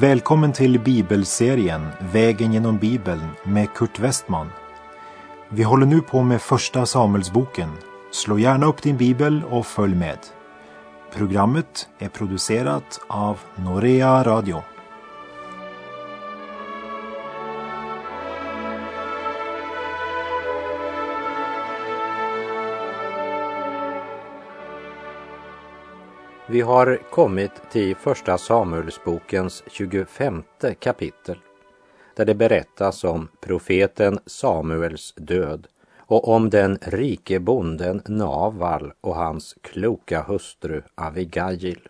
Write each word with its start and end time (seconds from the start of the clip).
Välkommen 0.00 0.52
till 0.52 0.80
bibelserien 0.80 1.86
Vägen 2.12 2.52
genom 2.52 2.78
Bibeln 2.78 3.28
med 3.44 3.74
Kurt 3.74 3.98
Westman. 3.98 4.50
Vi 5.48 5.62
håller 5.62 5.86
nu 5.86 6.00
på 6.00 6.22
med 6.22 6.42
Första 6.42 6.86
Samuelsboken. 6.86 7.68
Slå 8.12 8.38
gärna 8.38 8.66
upp 8.66 8.82
din 8.82 8.96
bibel 8.96 9.42
och 9.50 9.66
följ 9.66 9.94
med. 9.94 10.18
Programmet 11.14 11.88
är 11.98 12.08
producerat 12.08 13.00
av 13.08 13.38
Norea 13.56 14.24
Radio. 14.24 14.62
Vi 26.50 26.60
har 26.60 26.98
kommit 27.10 27.50
till 27.72 27.96
Första 27.96 28.38
Samuelsbokens 28.38 29.64
25 29.66 30.42
kapitel 30.78 31.38
där 32.16 32.24
det 32.24 32.34
berättas 32.34 33.04
om 33.04 33.28
profeten 33.40 34.18
Samuels 34.26 35.14
död 35.16 35.66
och 35.98 36.28
om 36.28 36.50
den 36.50 36.78
rike 36.82 37.40
bonden 37.40 38.02
Naval 38.06 38.92
och 39.00 39.14
hans 39.14 39.56
kloka 39.62 40.22
hustru 40.22 40.82
Avigail. 40.94 41.88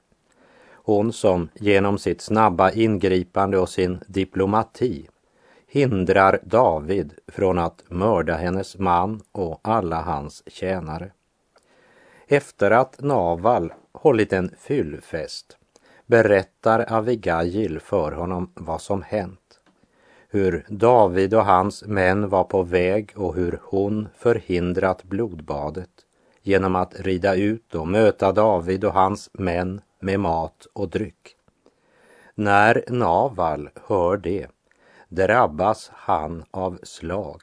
Hon 0.72 1.12
som 1.12 1.48
genom 1.55 1.98
sitt 1.98 2.20
snabba 2.20 2.70
ingripande 2.70 3.58
och 3.58 3.69
sin 3.69 4.00
diplomati 4.06 5.08
hindrar 5.66 6.41
David 6.42 7.14
från 7.28 7.58
att 7.58 7.84
mörda 7.88 8.36
hennes 8.36 8.78
man 8.78 9.20
och 9.33 9.61
alla 9.62 10.03
hans 10.03 10.42
tjänare. 10.47 11.12
Efter 12.27 12.70
att 12.70 13.00
Naval 13.00 13.72
hållit 13.92 14.33
en 14.33 14.55
fyllfest 14.58 15.56
berättar 16.06 16.92
Avigail 16.92 17.80
för 17.80 18.12
honom 18.12 18.52
vad 18.55 18.80
som 18.80 19.02
hänt. 19.02 19.60
Hur 20.28 20.66
David 20.69 21.34
och 21.34 21.44
hans 21.44 21.84
män 21.86 22.28
var 22.28 22.44
på 22.44 22.62
väg 22.62 23.12
och 23.16 23.34
hur 23.34 23.60
hon 23.62 24.08
förhindrat 24.16 25.05
blodbadet 25.05 25.91
genom 26.42 26.77
att 26.77 27.00
rida 27.00 27.34
ut 27.34 27.74
och 27.74 27.88
möta 27.88 28.32
David 28.32 28.84
och 28.84 28.92
hans 28.92 29.30
män 29.32 29.80
med 30.00 30.20
mat 30.20 30.66
och 30.72 30.88
dryck. 30.88 31.36
När 32.34 32.84
Naval 32.88 33.70
hör 33.86 34.16
det 34.16 34.47
drabbas 35.08 35.91
han 35.94 36.44
av 36.50 36.78
slag 36.82 37.42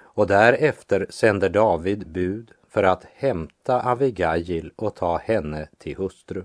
och 0.00 0.26
därefter 0.26 1.06
sänder 1.10 1.48
David 1.48 2.08
bud 2.08 2.52
för 2.68 2.82
att 2.82 3.04
hämta 3.14 3.82
Avigail 3.82 4.72
och 4.76 4.94
ta 4.94 5.18
henne 5.18 5.68
till 5.78 5.96
hustru. 5.96 6.44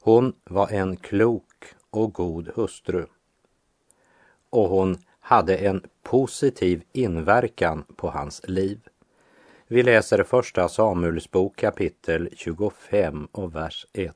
Hon 0.00 0.32
var 0.44 0.72
en 0.72 0.96
klok 0.96 1.64
och 1.90 2.12
god 2.12 2.50
hustru 2.54 3.06
och 4.50 4.68
hon 4.68 4.98
hade 5.20 5.56
en 5.56 5.82
positiv 6.02 6.82
inverkan 6.92 7.84
på 7.96 8.10
hans 8.10 8.48
liv. 8.48 8.80
Vi 9.66 9.82
läser 9.82 10.22
första 10.22 10.68
Samuels 10.68 11.30
bok 11.30 11.56
kapitel 11.56 12.28
25 12.36 13.28
och 13.32 13.54
vers 13.54 13.86
1. 13.92 14.14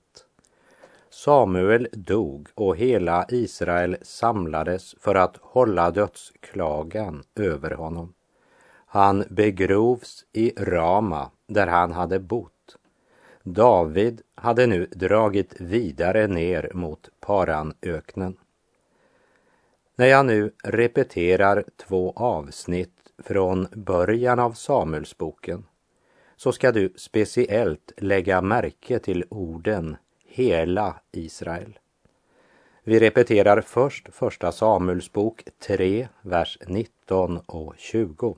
Samuel 1.10 1.88
dog 1.92 2.48
och 2.54 2.76
hela 2.76 3.26
Israel 3.28 3.96
samlades 4.02 4.94
för 5.00 5.14
att 5.14 5.36
hålla 5.40 5.90
dödsklagan 5.90 7.22
över 7.34 7.70
honom. 7.70 8.14
Han 8.92 9.24
begrovs 9.30 10.24
i 10.32 10.52
Rama 10.56 11.30
där 11.46 11.66
han 11.66 11.92
hade 11.92 12.18
bott. 12.18 12.76
David 13.42 14.22
hade 14.34 14.66
nu 14.66 14.86
dragit 14.86 15.60
vidare 15.60 16.26
ner 16.26 16.70
mot 16.74 17.08
Paranöknen. 17.20 18.36
När 19.96 20.06
jag 20.06 20.26
nu 20.26 20.52
repeterar 20.64 21.64
två 21.76 22.12
avsnitt 22.16 23.12
från 23.18 23.66
början 23.72 24.38
av 24.38 24.52
Samuelsboken 24.52 25.64
så 26.36 26.52
ska 26.52 26.72
du 26.72 26.92
speciellt 26.96 27.92
lägga 27.96 28.40
märke 28.40 28.98
till 28.98 29.24
orden 29.28 29.96
hela 30.26 31.00
Israel. 31.12 31.78
Vi 32.84 33.00
repeterar 33.00 33.60
först 33.60 34.08
första 34.14 34.52
Samuelsbok 34.52 35.44
3, 35.66 36.08
vers 36.22 36.58
19 36.66 37.38
och 37.46 37.74
20. 37.76 38.36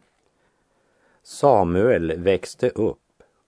Samuel 1.27 2.13
växte 2.17 2.69
upp 2.69 2.99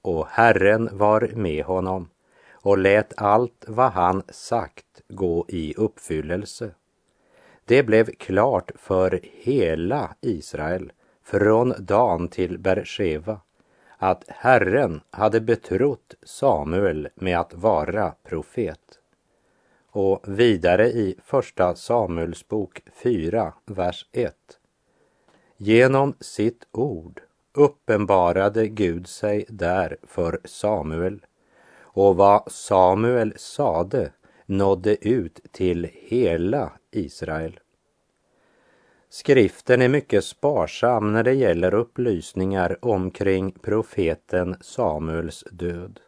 och 0.03 0.27
Herren 0.27 0.89
var 0.93 1.31
med 1.35 1.65
honom 1.65 2.09
och 2.53 2.79
lät 2.79 3.13
allt 3.17 3.65
vad 3.69 3.93
han 3.93 4.23
sagt 4.29 5.03
gå 5.09 5.45
i 5.49 5.75
uppfyllelse. 5.77 6.71
Det 7.65 7.83
blev 7.83 8.05
klart 8.05 8.71
för 8.75 9.21
hela 9.23 10.15
Israel 10.21 10.93
från 11.25 11.75
Dan 11.79 12.29
till 12.29 12.59
Bersheva 12.59 13.41
att 13.99 14.25
Herren 14.29 15.01
hade 15.11 15.41
betrott 15.41 16.15
Samuel 16.23 17.09
med 17.15 17.41
att 17.41 17.55
vara 17.55 18.15
profet. 18.23 18.99
Och 19.91 20.25
vidare 20.27 20.89
i 20.89 21.17
Första 21.25 21.75
Samuels 21.75 22.49
bok 22.49 22.83
4, 23.03 23.53
vers 23.65 24.07
1. 24.13 24.35
Genom 25.57 26.15
sitt 26.21 26.67
ord 26.73 27.21
uppenbarade 27.57 28.69
Gud 28.69 29.07
sig 29.07 29.45
där 29.49 29.97
för 30.03 30.41
Samuel 30.45 31.27
och 31.81 32.17
vad 32.17 32.53
Samuel 32.53 33.35
sade 33.37 34.13
nådde 34.47 35.09
ut 35.09 35.41
till 35.53 35.91
hela 35.93 36.73
Israel. 36.91 37.61
Skriften 39.09 39.83
är 39.83 39.89
mycket 39.89 40.25
sparsam 40.25 41.13
när 41.13 41.23
det 41.23 41.35
gäller 41.35 41.75
upplysningar 41.75 42.79
omkring 42.83 43.53
profeten 43.53 44.57
Samuels 44.61 45.45
död 45.51 46.01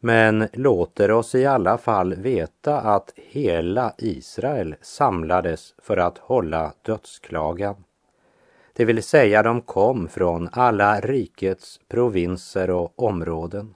men 0.00 0.48
låter 0.52 1.10
oss 1.10 1.34
i 1.34 1.46
alla 1.46 1.78
fall 1.78 2.14
veta 2.14 2.80
att 2.80 3.12
hela 3.16 3.94
Israel 3.98 4.74
samlades 4.80 5.74
för 5.78 5.96
att 5.96 6.18
hålla 6.18 6.72
dödsklagan. 6.82 7.84
Det 8.78 8.84
vill 8.84 9.02
säga 9.02 9.42
de 9.42 9.60
kom 9.60 10.08
från 10.08 10.48
alla 10.52 11.00
rikets 11.00 11.80
provinser 11.88 12.70
och 12.70 12.92
områden. 13.02 13.74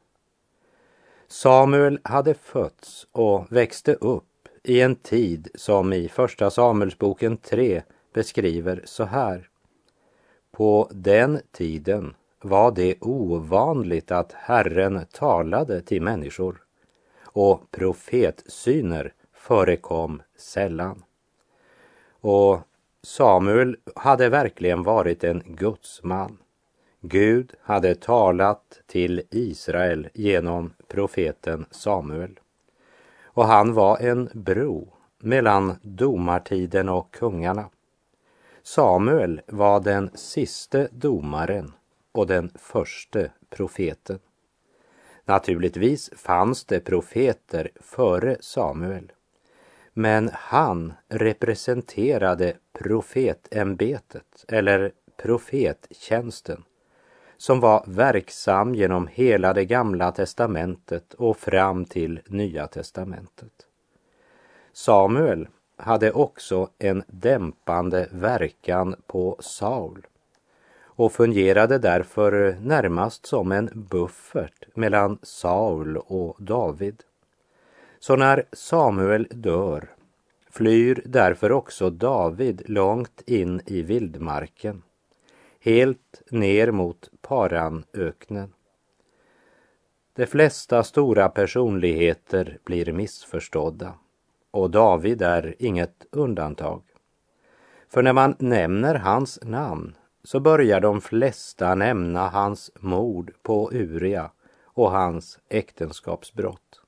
Samuel 1.29 2.01
hade 2.05 2.35
fötts 2.35 3.07
och 3.13 3.53
växte 3.53 3.95
upp 3.95 4.49
i 4.63 4.81
en 4.81 4.97
tid 4.97 5.49
som 5.55 5.93
i 5.93 6.09
Första 6.09 6.51
Samuelsboken 6.51 7.37
3 7.37 7.83
beskriver 8.13 8.83
så 8.85 9.05
här. 9.05 9.49
På 10.53 10.89
den 10.93 11.41
tiden 11.53 12.15
var 12.43 12.71
det 12.71 12.95
ovanligt 13.01 14.11
att 14.11 14.33
Herren 14.33 15.07
talade 15.13 15.81
till 15.81 16.03
människor 16.03 16.63
och 17.25 17.71
profetsyner 17.71 19.13
förekom 19.33 20.23
sällan. 20.37 21.05
Och 22.21 22.61
Samuel 23.07 23.77
hade 23.95 24.29
verkligen 24.29 24.83
varit 24.83 25.25
en 25.25 25.43
gudsman. 25.47 26.39
Gud 27.01 27.55
hade 27.63 27.95
talat 27.95 28.81
till 28.87 29.23
Israel 29.31 30.09
genom 30.15 30.75
profeten 30.89 31.67
Samuel. 31.71 32.41
Och 33.25 33.45
han 33.45 33.75
var 33.75 33.99
en 33.99 34.29
bro 34.35 34.93
mellan 35.19 35.75
domartiden 35.83 36.89
och 36.89 37.11
kungarna. 37.11 37.71
Samuel 38.63 39.41
var 39.47 39.81
den 39.81 40.11
siste 40.15 40.89
domaren 40.93 41.73
och 42.13 42.27
den 42.27 42.51
förste 42.55 43.31
profeten. 43.51 44.19
Naturligtvis 45.25 46.11
fanns 46.17 46.65
det 46.65 46.81
profeter 46.81 47.71
före 47.81 48.37
Samuel. 48.41 49.13
Men 49.95 50.31
han 50.33 50.93
representerade 51.09 52.57
profetämbetet 52.83 54.45
eller 54.49 54.93
profettjänsten 55.17 56.65
som 57.37 57.61
var 57.61 57.85
verksam 57.87 58.75
genom 58.75 59.07
hela 59.07 59.53
det 59.53 59.65
gamla 59.65 60.13
testamentet 60.13 61.15
och 61.15 61.37
fram 61.37 61.85
till 61.85 62.21
nya 62.27 62.67
testamentet. 62.67 63.53
Samuel 64.73 65.49
hade 65.77 66.13
också 66.13 66.69
en 66.79 67.03
dämpande 67.07 68.09
verkan 68.13 68.97
på 69.07 69.37
Saul 69.41 70.07
och 70.81 71.13
fungerade 71.13 71.79
därför 71.79 72.57
närmast 72.61 73.27
som 73.27 73.53
en 73.53 73.71
buffert 73.75 74.67
mellan 74.77 75.19
Saul 75.23 75.97
och 75.97 76.37
David. 76.39 77.03
Så 77.99 78.17
när 78.17 78.45
Samuel 78.53 79.29
dör 79.31 79.89
flyr 80.53 81.03
därför 81.05 81.53
också 81.53 81.91
David 81.91 82.63
långt 82.67 83.23
in 83.27 83.61
i 83.67 83.83
vildmarken, 83.83 84.83
helt 85.61 86.23
ner 86.31 86.71
mot 86.71 87.11
Paranöknen. 87.21 88.53
De 90.15 90.27
flesta 90.27 90.83
stora 90.83 91.29
personligheter 91.29 92.59
blir 92.65 92.93
missförstådda. 92.93 93.95
och 94.51 94.71
David 94.71 95.23
är 95.23 95.55
inget 95.59 96.07
undantag. 96.11 96.83
För 97.89 98.03
när 98.03 98.13
man 98.13 98.37
nämner 98.39 98.95
hans 98.95 99.39
namn 99.43 99.97
så 100.25 100.41
börjar 100.41 100.81
de 100.81 101.01
flesta 101.01 101.75
nämna 101.75 102.29
hans 102.29 102.71
mord 102.81 103.33
på 103.43 103.71
Uria 103.73 104.31
och 104.65 104.91
hans 104.91 105.39
äktenskapsbrott. 105.49 106.81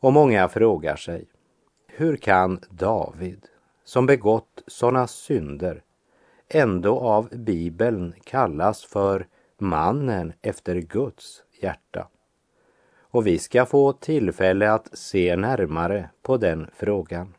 Och 0.00 0.12
många 0.12 0.48
frågar 0.48 0.96
sig, 0.96 1.28
hur 1.96 2.16
kan 2.16 2.60
David, 2.70 3.46
som 3.84 4.06
begått 4.06 4.62
sådana 4.66 5.06
synder, 5.06 5.82
ändå 6.48 7.00
av 7.00 7.28
Bibeln 7.32 8.14
kallas 8.24 8.84
för 8.84 9.26
mannen 9.58 10.32
efter 10.42 10.74
Guds 10.74 11.42
hjärta? 11.62 12.08
Och 13.00 13.26
vi 13.26 13.38
ska 13.38 13.66
få 13.66 13.92
tillfälle 13.92 14.72
att 14.72 14.98
se 14.98 15.36
närmare 15.36 16.10
på 16.22 16.36
den 16.36 16.70
frågan. 16.74 17.34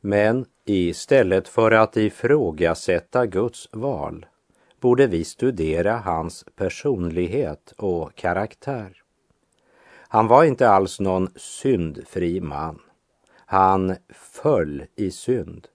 Men 0.00 0.46
istället 0.64 1.48
för 1.48 1.70
att 1.70 1.96
ifrågasätta 1.96 3.26
Guds 3.26 3.68
val 3.72 4.26
borde 4.80 5.06
vi 5.06 5.24
studera 5.24 5.96
hans 5.96 6.44
personlighet 6.56 7.72
och 7.76 8.14
karaktär. 8.14 9.02
Han 10.08 10.26
var 10.26 10.44
inte 10.44 10.68
alls 10.68 11.00
någon 11.00 11.28
syndfri 11.36 12.40
man. 12.40 12.80
Han 13.50 13.96
föll 14.08 14.84
i 14.96 15.10
synd, 15.10 15.68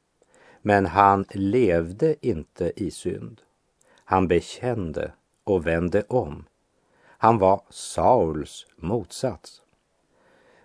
men 0.62 0.86
han 0.86 1.26
levde 1.32 2.28
inte 2.28 2.74
i 2.76 2.92
synd. 2.92 3.42
Han 4.06 4.28
bekände 4.28 5.12
och 5.44 5.68
vände 5.68 6.04
om. 6.08 6.46
Han 7.06 7.38
var 7.38 7.62
Sauls 7.70 8.66
motsats. 8.76 9.62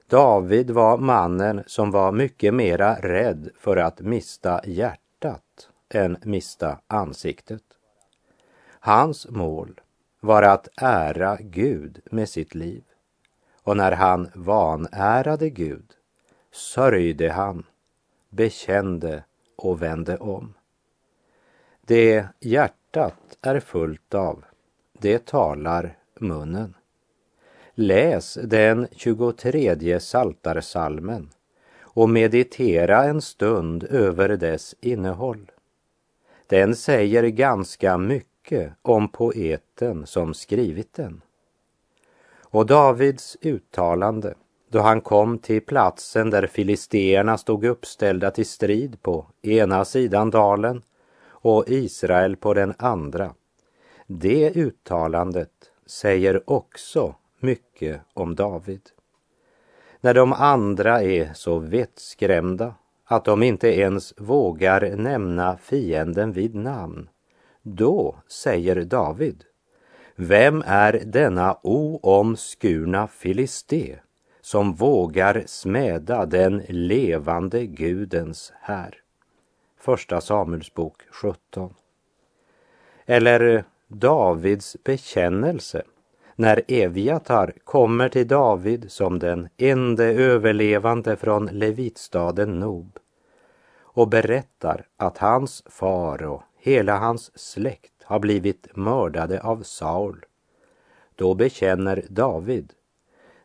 David 0.06 0.70
var 0.70 0.98
mannen 0.98 1.62
som 1.66 1.90
var 1.90 2.12
mycket 2.12 2.54
mera 2.54 2.94
rädd 2.94 3.50
för 3.58 3.76
att 3.76 4.00
mista 4.00 4.60
hjärtat 4.66 5.68
än 5.88 6.16
mista 6.22 6.80
ansiktet. 6.86 7.64
Hans 8.80 9.28
mål 9.30 9.80
var 10.20 10.42
att 10.42 10.68
ära 10.76 11.36
Gud 11.40 12.00
med 12.10 12.28
sitt 12.28 12.54
liv. 12.54 12.84
Och 13.62 13.76
när 13.76 13.92
han 13.92 14.30
vanärade 14.34 15.50
Gud 15.50 15.94
sörjde 16.52 17.30
han, 17.30 17.66
bekände 18.30 19.24
och 19.56 19.82
vände 19.82 20.16
om. 20.16 20.54
Det 21.80 22.26
hjärtat 22.40 23.38
är 23.42 23.60
fullt 23.60 24.14
av, 24.14 24.44
det 24.92 25.26
talar 25.26 25.96
munnen. 26.20 26.74
Läs 27.74 28.38
den 28.44 28.88
23 28.92 30.00
saltarsalmen 30.00 31.30
och 31.80 32.10
meditera 32.10 33.04
en 33.04 33.22
stund 33.22 33.84
över 33.84 34.28
dess 34.28 34.74
innehåll. 34.80 35.50
Den 36.46 36.76
säger 36.76 37.22
ganska 37.22 37.98
mycket 37.98 38.72
om 38.82 39.08
poeten 39.08 40.06
som 40.06 40.34
skrivit 40.34 40.94
den. 40.94 41.20
Och 42.40 42.66
Davids 42.66 43.36
uttalande 43.40 44.34
då 44.68 44.80
han 44.80 45.00
kom 45.00 45.38
till 45.38 45.60
platsen 45.60 46.30
där 46.30 46.46
filisteerna 46.46 47.38
stod 47.38 47.64
uppställda 47.64 48.30
till 48.30 48.46
strid 48.46 49.02
på 49.02 49.26
ena 49.42 49.84
sidan 49.84 50.30
dalen 50.30 50.82
och 51.28 51.64
Israel 51.68 52.36
på 52.36 52.54
den 52.54 52.74
andra. 52.78 53.34
Det 54.06 54.56
uttalandet 54.56 55.50
säger 55.86 56.50
också 56.50 57.14
mycket 57.40 58.00
om 58.14 58.34
David. 58.34 58.80
När 60.00 60.14
de 60.14 60.32
andra 60.32 61.02
är 61.02 61.32
så 61.34 61.58
vettskrämda 61.58 62.74
att 63.04 63.24
de 63.24 63.42
inte 63.42 63.68
ens 63.68 64.14
vågar 64.16 64.96
nämna 64.96 65.56
fienden 65.56 66.32
vid 66.32 66.54
namn, 66.54 67.08
då 67.62 68.16
säger 68.28 68.84
David, 68.84 69.44
vem 70.16 70.62
är 70.66 71.02
denna 71.04 71.58
oomskurna 71.62 73.08
filiste 73.08 73.98
som 74.48 74.74
vågar 74.74 75.42
smäda 75.46 76.26
den 76.26 76.62
levande 76.68 77.66
Gudens 77.66 78.52
här? 78.60 78.94
Första 79.80 80.20
Samuelsbok 80.20 81.02
17. 81.10 81.74
Eller 83.06 83.64
Davids 83.88 84.76
bekännelse 84.84 85.82
när 86.36 86.62
Eviatar 86.68 87.52
kommer 87.64 88.08
till 88.08 88.28
David 88.28 88.92
som 88.92 89.18
den 89.18 89.48
ende 89.56 90.04
överlevande 90.04 91.16
från 91.16 91.46
levitstaden 91.46 92.60
Nob 92.60 92.98
och 93.80 94.08
berättar 94.08 94.86
att 94.96 95.18
hans 95.18 95.62
far 95.66 96.22
och 96.22 96.42
hela 96.58 96.98
hans 96.98 97.38
släkt 97.38 98.02
har 98.04 98.18
blivit 98.18 98.76
mördade 98.76 99.40
av 99.40 99.62
Saul. 99.62 100.24
Då 101.14 101.34
bekänner 101.34 102.04
David, 102.08 102.72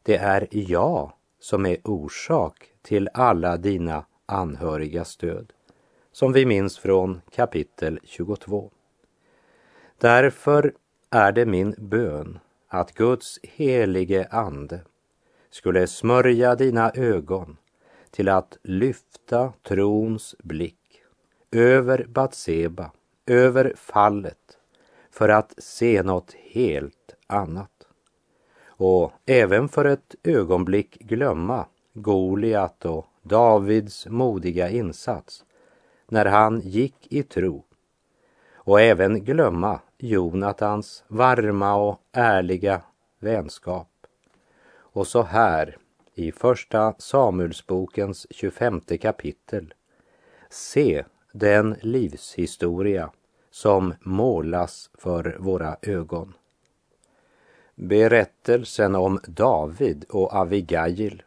det 0.04 0.16
är 0.18 0.48
jag 0.52 1.12
som 1.40 1.66
är 1.66 1.78
orsak 1.84 2.70
till 2.82 3.10
alla 3.14 3.58
dina 3.58 4.06
anhörigas 4.26 5.18
död. 5.18 5.54
Som 6.12 6.34
vi 6.34 6.46
minns 6.46 6.78
från 6.78 7.22
kapitel 7.32 8.00
22. 8.04 8.72
Därför 9.98 10.74
är 11.10 11.32
det 11.32 11.46
min 11.46 11.76
bön 11.78 12.40
att 12.68 12.94
Guds 12.94 13.40
helige 13.44 14.28
ande 14.32 14.82
skulle 15.50 15.88
smörja 15.88 16.56
dina 16.56 16.92
ögon 16.92 17.58
till 18.12 18.30
att 18.30 18.58
lyfta 18.64 19.54
trons 19.64 20.36
blick 20.40 21.02
över 21.52 22.06
Batseba, 22.10 22.92
över 23.26 23.74
fallet, 23.78 24.58
för 25.12 25.30
att 25.30 25.54
se 25.58 26.04
något 26.04 26.34
helt 26.34 27.16
annat. 27.28 27.73
Och 28.78 29.12
även 29.26 29.70
för 29.70 29.86
ett 29.86 30.16
ögonblick 30.24 31.00
glömma 31.00 31.66
Goliat 31.94 32.86
och 32.86 33.06
Davids 33.22 34.08
modiga 34.08 34.70
insats 34.70 35.46
när 36.08 36.26
han 36.26 36.60
gick 36.60 37.08
i 37.10 37.24
tro 37.24 37.64
och 38.56 38.82
även 38.82 39.24
glömma 39.24 39.80
Jonatans 39.98 41.04
varma 41.08 41.76
och 41.76 42.00
ärliga 42.12 42.82
vänskap. 43.20 43.90
Och 44.76 45.08
så 45.08 45.22
här 45.22 45.78
i 46.14 46.32
Första 46.32 46.96
Samuelsbokens 46.98 48.28
25 48.30 48.82
kapitel. 49.02 49.74
Se 50.50 51.06
den 51.32 51.76
livshistoria 51.82 53.12
som 53.52 53.94
målas 54.02 54.90
för 54.94 55.38
våra 55.40 55.78
ögon. 55.82 56.34
Berättelsen 57.76 58.96
om 58.96 59.20
David 59.28 60.06
och 60.10 60.34
Avigail 60.34 61.24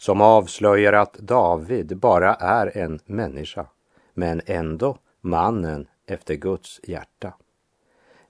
som 0.00 0.20
avslöjar 0.20 0.92
att 0.92 1.14
David 1.14 1.96
bara 1.96 2.34
är 2.34 2.76
en 2.78 3.00
människa, 3.06 3.66
men 4.14 4.40
ändå 4.46 4.98
mannen 5.20 5.86
efter 6.06 6.34
Guds 6.34 6.80
hjärta. 6.82 7.34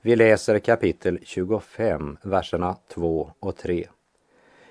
Vi 0.01 0.17
läser 0.17 0.59
kapitel 0.59 1.19
25, 1.23 2.17
verserna 2.23 2.77
2 2.89 3.31
och 3.41 3.57
3. 3.57 3.87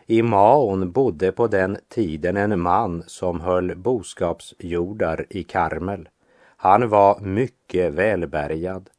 I 0.05 0.21
Maon 0.21 0.91
bodde 0.91 1.31
på 1.31 1.47
den 1.47 1.77
tiden 1.87 2.37
en 2.37 2.59
man 2.59 3.03
som 3.07 3.41
höll 3.41 3.75
boskapsjordar 3.75 5.25
i 5.29 5.43
Karmel. 5.43 6.09
Han 6.41 6.89
var 6.89 7.19
mycket 7.19 7.93
välbärgad. 7.93 8.89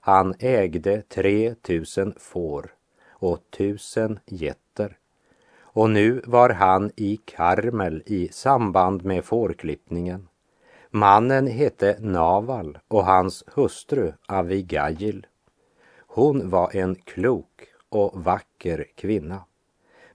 Han 0.00 0.34
ägde 0.38 1.02
tre 1.02 1.54
tusen 1.54 2.14
får 2.18 2.77
och 3.18 3.38
tusen 3.50 4.18
getter. 4.26 4.98
Och 5.60 5.90
nu 5.90 6.22
var 6.26 6.50
han 6.50 6.90
i 6.96 7.16
Karmel 7.16 8.02
i 8.06 8.28
samband 8.32 9.04
med 9.04 9.24
fårklippningen. 9.24 10.28
Mannen 10.90 11.46
hette 11.46 11.96
Naval 12.00 12.78
och 12.88 13.04
hans 13.04 13.44
hustru 13.54 14.12
Avigail. 14.26 15.26
Hon 16.06 16.50
var 16.50 16.76
en 16.76 16.94
klok 16.94 17.66
och 17.88 18.24
vacker 18.24 18.86
kvinna. 18.94 19.44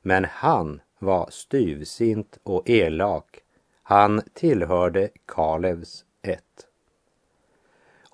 Men 0.01 0.25
han 0.25 0.81
var 0.99 1.27
styvsint 1.29 2.39
och 2.43 2.69
elak. 2.69 3.39
Han 3.83 4.21
tillhörde 4.33 5.09
Kalevs 5.25 6.05
ett. 6.21 6.67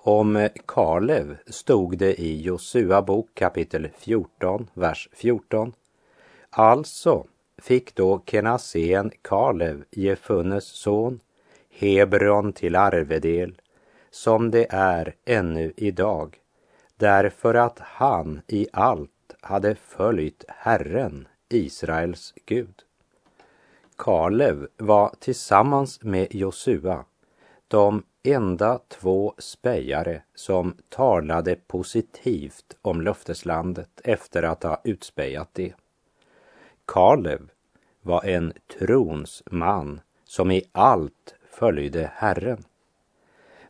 Om 0.02 0.48
Kalev 0.66 1.36
stod 1.46 1.98
det 1.98 2.20
i 2.20 2.40
Josua 2.42 3.02
bok 3.02 3.28
kapitel 3.34 3.88
14, 3.98 4.70
vers 4.74 5.08
14. 5.12 5.72
Alltså 6.50 7.26
fick 7.58 7.94
då 7.94 8.22
Kenasén 8.26 9.10
Kalev, 9.22 9.84
Jefunnes 9.90 10.64
son, 10.64 11.20
Hebron 11.70 12.52
till 12.52 12.76
arvedel, 12.76 13.60
som 14.10 14.50
det 14.50 14.66
är 14.70 15.14
ännu 15.24 15.72
idag, 15.76 16.38
därför 16.96 17.54
att 17.54 17.78
han 17.78 18.40
i 18.46 18.66
allt 18.72 19.36
hade 19.40 19.74
följt 19.74 20.44
Herren, 20.48 21.28
Israels 21.48 22.34
Gud. 22.46 22.82
Kalev 23.98 24.68
var 24.76 25.14
tillsammans 25.18 26.02
med 26.02 26.34
Josua 26.34 27.04
de 27.68 28.02
enda 28.22 28.78
två 28.88 29.34
spejare 29.38 30.22
som 30.34 30.76
talade 30.88 31.56
positivt 31.66 32.76
om 32.82 33.00
löfteslandet 33.00 34.00
efter 34.04 34.42
att 34.42 34.62
ha 34.62 34.80
utspejat 34.84 35.48
det. 35.52 35.74
Kalev 36.86 37.50
var 38.02 38.24
en 38.24 38.52
trons 38.78 39.42
man 39.50 40.00
som 40.24 40.50
i 40.50 40.62
allt 40.72 41.34
följde 41.50 42.10
Herren. 42.14 42.64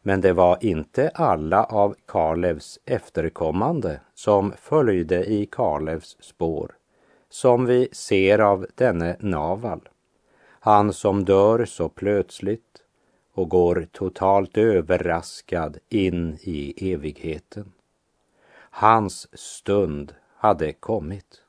Men 0.02 0.20
det 0.20 0.32
var 0.32 0.58
inte 0.60 1.10
alla 1.14 1.64
av 1.64 1.94
Kalevs 2.06 2.78
efterkommande 2.84 4.00
som 4.14 4.52
följde 4.52 5.24
i 5.24 5.46
Kalevs 5.46 6.16
spår, 6.20 6.72
som 7.28 7.66
vi 7.66 7.88
ser 7.92 8.38
av 8.38 8.66
denne 8.74 9.16
Naval. 9.20 9.88
Han 10.60 10.92
som 10.92 11.24
dör 11.24 11.64
så 11.64 11.88
plötsligt 11.88 12.82
och 13.32 13.48
går 13.48 13.86
totalt 13.92 14.58
överraskad 14.58 15.78
in 15.88 16.38
i 16.40 16.92
evigheten. 16.92 17.72
Hans 18.70 19.38
stund 19.38 20.14
hade 20.36 20.72
kommit. 20.72 21.42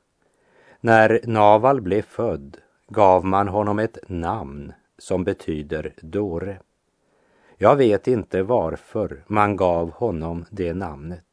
När 0.80 1.20
Naval 1.24 1.80
blev 1.80 2.02
född 2.02 2.56
gav 2.88 3.24
man 3.24 3.48
honom 3.48 3.78
ett 3.78 3.98
namn 4.08 4.72
som 4.98 5.24
betyder 5.24 5.94
dåre. 6.00 6.58
Jag 7.56 7.76
vet 7.76 8.08
inte 8.08 8.42
varför 8.42 9.24
man 9.26 9.56
gav 9.56 9.90
honom 9.90 10.44
det 10.50 10.74
namnet. 10.74 11.24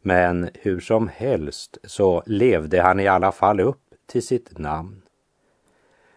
Men 0.00 0.50
hur 0.54 0.80
som 0.80 1.08
helst 1.08 1.78
så 1.84 2.22
levde 2.26 2.82
han 2.82 3.00
i 3.00 3.08
alla 3.08 3.32
fall 3.32 3.60
upp 3.60 3.94
till 4.06 4.26
sitt 4.26 4.58
namn. 4.58 5.02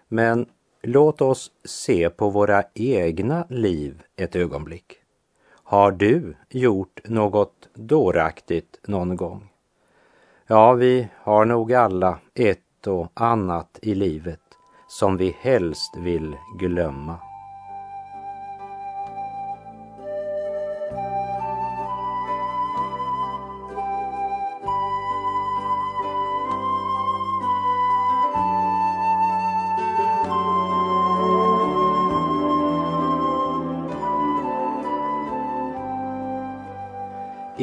Men 0.07 0.49
låt 0.81 1.21
oss 1.21 1.51
se 1.63 2.09
på 2.09 2.29
våra 2.29 2.63
egna 2.73 3.45
liv 3.49 4.03
ett 4.15 4.35
ögonblick. 4.35 4.93
Har 5.49 5.91
du 5.91 6.35
gjort 6.49 6.99
något 7.05 7.69
dåraktigt 7.73 8.79
någon 8.87 9.15
gång? 9.15 9.49
Ja, 10.47 10.73
vi 10.73 11.07
har 11.15 11.45
nog 11.45 11.73
alla 11.73 12.19
ett 12.33 12.87
och 12.87 13.11
annat 13.13 13.79
i 13.81 13.95
livet 13.95 14.41
som 14.87 15.17
vi 15.17 15.35
helst 15.39 15.97
vill 15.97 16.35
glömma. 16.59 17.26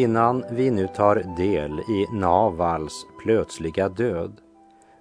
Innan 0.05 0.45
vi 0.51 0.71
nu 0.71 0.87
tar 0.87 1.17
del 1.37 1.81
i 1.81 2.07
Navals 2.13 3.07
plötsliga 3.23 3.89
död 3.89 4.41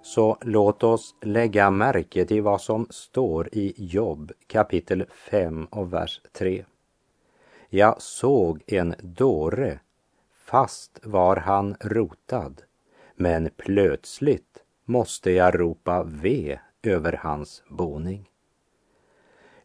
så 0.02 0.38
låt 0.40 0.82
oss 0.82 1.14
lägga 1.20 1.70
märke 1.70 2.24
till 2.24 2.42
vad 2.42 2.60
som 2.60 2.86
står 2.90 3.48
i 3.52 3.74
Jobb 3.76 4.32
kapitel 4.46 5.04
5 5.10 5.64
och 5.64 5.92
vers 5.92 6.20
3. 6.32 6.64
Jag 7.68 8.02
såg 8.02 8.62
en 8.66 8.94
dåre, 9.00 9.80
fast 10.44 11.00
var 11.02 11.36
han 11.36 11.76
rotad, 11.80 12.62
men 13.16 13.50
plötsligt 13.56 14.64
måste 14.84 15.30
jag 15.30 15.60
ropa 15.60 16.02
ve 16.02 16.58
över 16.82 17.12
hans 17.22 17.62
boning. 17.68 18.28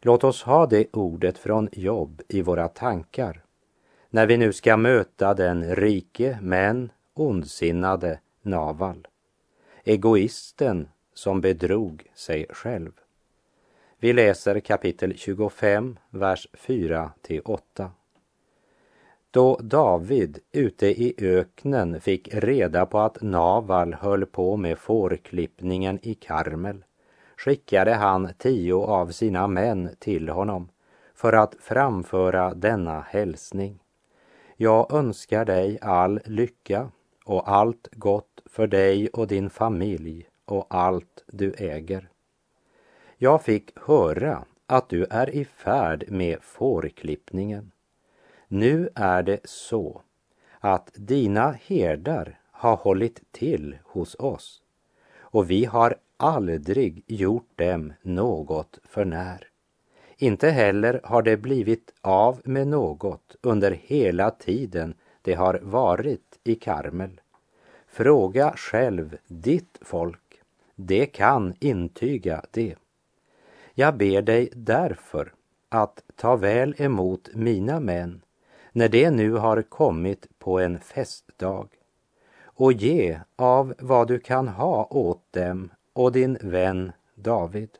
Låt 0.00 0.24
oss 0.24 0.42
ha 0.42 0.66
det 0.66 0.86
ordet 0.92 1.38
från 1.38 1.68
Jobb 1.72 2.22
i 2.28 2.42
våra 2.42 2.68
tankar 2.68 3.44
när 4.10 4.26
vi 4.26 4.36
nu 4.36 4.52
ska 4.52 4.76
möta 4.76 5.34
den 5.34 5.74
rike 5.76 6.38
men 6.42 6.92
ondsinnade 7.14 8.20
Naval 8.42 9.06
egoisten 9.84 10.88
som 11.14 11.40
bedrog 11.40 12.10
sig 12.14 12.46
själv. 12.50 12.92
Vi 13.98 14.12
läser 14.12 14.60
kapitel 14.60 15.16
25, 15.16 15.98
vers 16.10 16.48
4 16.52 17.12
till 17.22 17.40
8. 17.44 17.90
Då 19.30 19.56
David 19.62 20.38
ute 20.52 20.86
i 20.86 21.14
öknen 21.18 22.00
fick 22.00 22.34
reda 22.34 22.86
på 22.86 22.98
att 22.98 23.22
Naval 23.22 23.94
höll 23.94 24.26
på 24.26 24.56
med 24.56 24.78
fårklippningen 24.78 25.98
i 26.02 26.14
Karmel 26.14 26.84
skickade 27.36 27.94
han 27.94 28.28
tio 28.38 28.74
av 28.74 29.10
sina 29.10 29.46
män 29.46 29.90
till 29.98 30.28
honom 30.28 30.68
för 31.14 31.32
att 31.32 31.54
framföra 31.60 32.54
denna 32.54 33.00
hälsning. 33.00 33.78
Jag 34.62 34.92
önskar 34.92 35.44
dig 35.44 35.78
all 35.80 36.20
lycka 36.24 36.90
och 37.24 37.50
allt 37.50 37.88
gott 37.92 38.40
för 38.46 38.66
dig 38.66 39.08
och 39.08 39.26
din 39.26 39.50
familj 39.50 40.28
och 40.44 40.66
allt 40.70 41.24
du 41.26 41.54
äger. 41.58 42.08
Jag 43.16 43.42
fick 43.42 43.78
höra 43.78 44.44
att 44.66 44.88
du 44.88 45.06
är 45.10 45.30
i 45.30 45.44
färd 45.44 46.04
med 46.08 46.42
fårklippningen. 46.42 47.72
Nu 48.48 48.88
är 48.94 49.22
det 49.22 49.40
så 49.44 50.02
att 50.58 50.90
dina 50.94 51.50
herdar 51.50 52.40
har 52.50 52.76
hållit 52.76 53.32
till 53.32 53.78
hos 53.84 54.14
oss 54.18 54.62
och 55.18 55.50
vi 55.50 55.64
har 55.64 55.96
aldrig 56.16 57.04
gjort 57.06 57.58
dem 57.58 57.92
något 58.02 58.78
för 58.84 59.04
när. 59.04 59.49
Inte 60.22 60.50
heller 60.50 61.00
har 61.04 61.22
det 61.22 61.36
blivit 61.36 61.92
av 62.00 62.40
med 62.44 62.68
något 62.68 63.36
under 63.42 63.70
hela 63.70 64.30
tiden 64.30 64.94
det 65.22 65.34
har 65.34 65.60
varit 65.62 66.38
i 66.44 66.54
Karmel. 66.54 67.20
Fråga 67.88 68.52
själv 68.56 69.16
ditt 69.26 69.78
folk, 69.80 70.40
det 70.74 71.06
kan 71.06 71.54
intyga 71.60 72.44
det. 72.50 72.74
Jag 73.74 73.96
ber 73.96 74.22
dig 74.22 74.48
därför 74.52 75.32
att 75.68 76.02
ta 76.16 76.36
väl 76.36 76.74
emot 76.78 77.28
mina 77.34 77.80
män 77.80 78.22
när 78.72 78.88
de 78.88 79.10
nu 79.10 79.32
har 79.32 79.62
kommit 79.62 80.38
på 80.38 80.58
en 80.58 80.80
festdag 80.80 81.68
och 82.42 82.72
ge 82.72 83.20
av 83.36 83.74
vad 83.78 84.08
du 84.08 84.18
kan 84.18 84.48
ha 84.48 84.84
åt 84.90 85.32
dem 85.32 85.70
och 85.92 86.12
din 86.12 86.38
vän 86.40 86.92
David. 87.14 87.70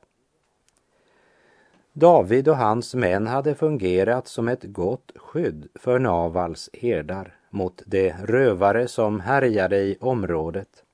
David 1.93 2.49
och 2.49 2.57
hans 2.57 2.95
män 2.95 3.27
hade 3.27 3.55
fungerat 3.55 4.29
som 4.29 4.49
ett 4.49 4.65
gott 4.65 5.13
skydd 5.17 5.69
för 5.75 5.99
Navals 5.99 6.71
herdar 6.73 7.35
mot 7.51 7.83
de 7.87 8.13
rövare 8.13 8.89
som 8.89 9.21
härjade 9.21 9.77
i 9.77 9.97
området. 10.01 10.85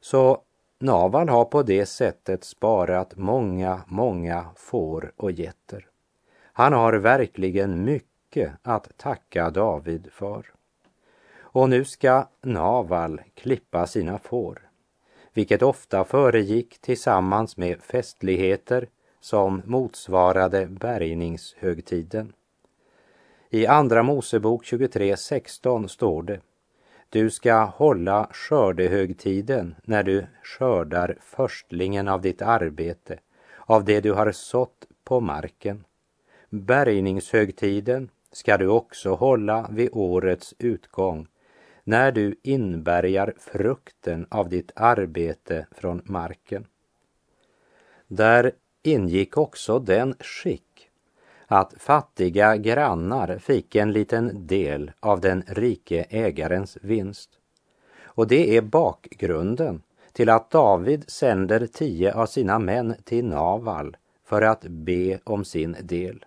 Så 0.00 0.42
Naval 0.80 1.28
har 1.28 1.44
på 1.44 1.62
det 1.62 1.86
sättet 1.86 2.44
sparat 2.44 3.16
många, 3.16 3.82
många 3.86 4.44
får 4.56 5.12
och 5.16 5.32
getter. 5.32 5.86
Han 6.52 6.72
har 6.72 6.92
verkligen 6.92 7.84
mycket 7.84 8.52
att 8.62 8.96
tacka 8.96 9.50
David 9.50 10.08
för. 10.12 10.46
Och 11.38 11.68
nu 11.68 11.84
ska 11.84 12.28
Naval 12.42 13.20
klippa 13.34 13.86
sina 13.86 14.18
får, 14.18 14.68
vilket 15.32 15.62
ofta 15.62 16.04
föregick 16.04 16.78
tillsammans 16.78 17.56
med 17.56 17.82
festligheter 17.82 18.88
som 19.20 19.62
motsvarade 19.64 20.66
bärgningshögtiden. 20.66 22.32
I 23.50 23.66
Andra 23.66 24.02
Mosebok 24.02 24.64
23.16 24.64 25.86
står 25.86 26.22
det 26.22 26.40
Du 27.08 27.30
ska 27.30 27.64
hålla 27.64 28.28
skördehögtiden 28.32 29.74
när 29.84 30.02
du 30.02 30.26
skördar 30.42 31.16
förstlingen 31.20 32.08
av 32.08 32.20
ditt 32.20 32.42
arbete, 32.42 33.18
av 33.58 33.84
det 33.84 34.00
du 34.00 34.12
har 34.12 34.32
sått 34.32 34.86
på 35.04 35.20
marken. 35.20 35.84
Bärgningshögtiden 36.50 38.10
ska 38.32 38.56
du 38.56 38.68
också 38.68 39.14
hålla 39.14 39.68
vid 39.70 39.88
årets 39.92 40.54
utgång, 40.58 41.26
när 41.84 42.12
du 42.12 42.34
inbärgar 42.42 43.34
frukten 43.38 44.26
av 44.30 44.48
ditt 44.48 44.72
arbete 44.74 45.66
från 45.70 46.02
marken. 46.04 46.66
Där 48.06 48.52
ingick 48.92 49.36
också 49.36 49.78
den 49.78 50.14
skick 50.20 50.88
att 51.46 51.74
fattiga 51.78 52.56
grannar 52.56 53.38
fick 53.38 53.74
en 53.74 53.92
liten 53.92 54.46
del 54.46 54.90
av 55.00 55.20
den 55.20 55.42
rike 55.46 56.06
ägarens 56.10 56.78
vinst. 56.82 57.30
Och 58.04 58.26
det 58.26 58.56
är 58.56 58.60
bakgrunden 58.60 59.82
till 60.12 60.28
att 60.28 60.50
David 60.50 61.04
sänder 61.10 61.66
tio 61.66 62.14
av 62.14 62.26
sina 62.26 62.58
män 62.58 62.94
till 63.04 63.24
Naval 63.24 63.96
för 64.24 64.42
att 64.42 64.62
be 64.62 65.18
om 65.24 65.44
sin 65.44 65.76
del. 65.82 66.24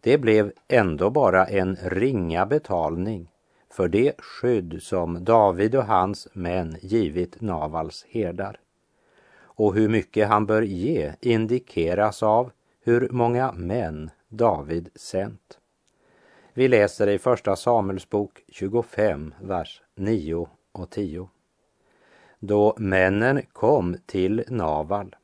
Det 0.00 0.18
blev 0.18 0.52
ändå 0.68 1.10
bara 1.10 1.46
en 1.46 1.76
ringa 1.76 2.46
betalning 2.46 3.28
för 3.70 3.88
det 3.88 4.12
skydd 4.18 4.82
som 4.82 5.24
David 5.24 5.74
och 5.74 5.84
hans 5.84 6.28
män 6.32 6.76
givit 6.82 7.40
Navals 7.40 8.06
herdar 8.08 8.58
och 9.54 9.74
hur 9.74 9.88
mycket 9.88 10.28
han 10.28 10.46
bör 10.46 10.62
ge 10.62 11.12
indikeras 11.20 12.22
av 12.22 12.50
hur 12.84 13.08
många 13.10 13.52
män 13.52 14.10
David 14.28 14.88
sänt. 14.94 15.58
Vi 16.52 16.68
läser 16.68 17.06
i 17.06 17.18
Första 17.18 17.56
Samuelsbok 17.56 18.44
25, 18.48 19.34
vers 19.40 19.82
9 19.94 20.48
och 20.72 20.90
10. 20.90 21.28
Då 22.38 22.74
männen 22.78 23.42
kom 23.52 23.96
till 24.06 24.44
Naval 24.48 25.16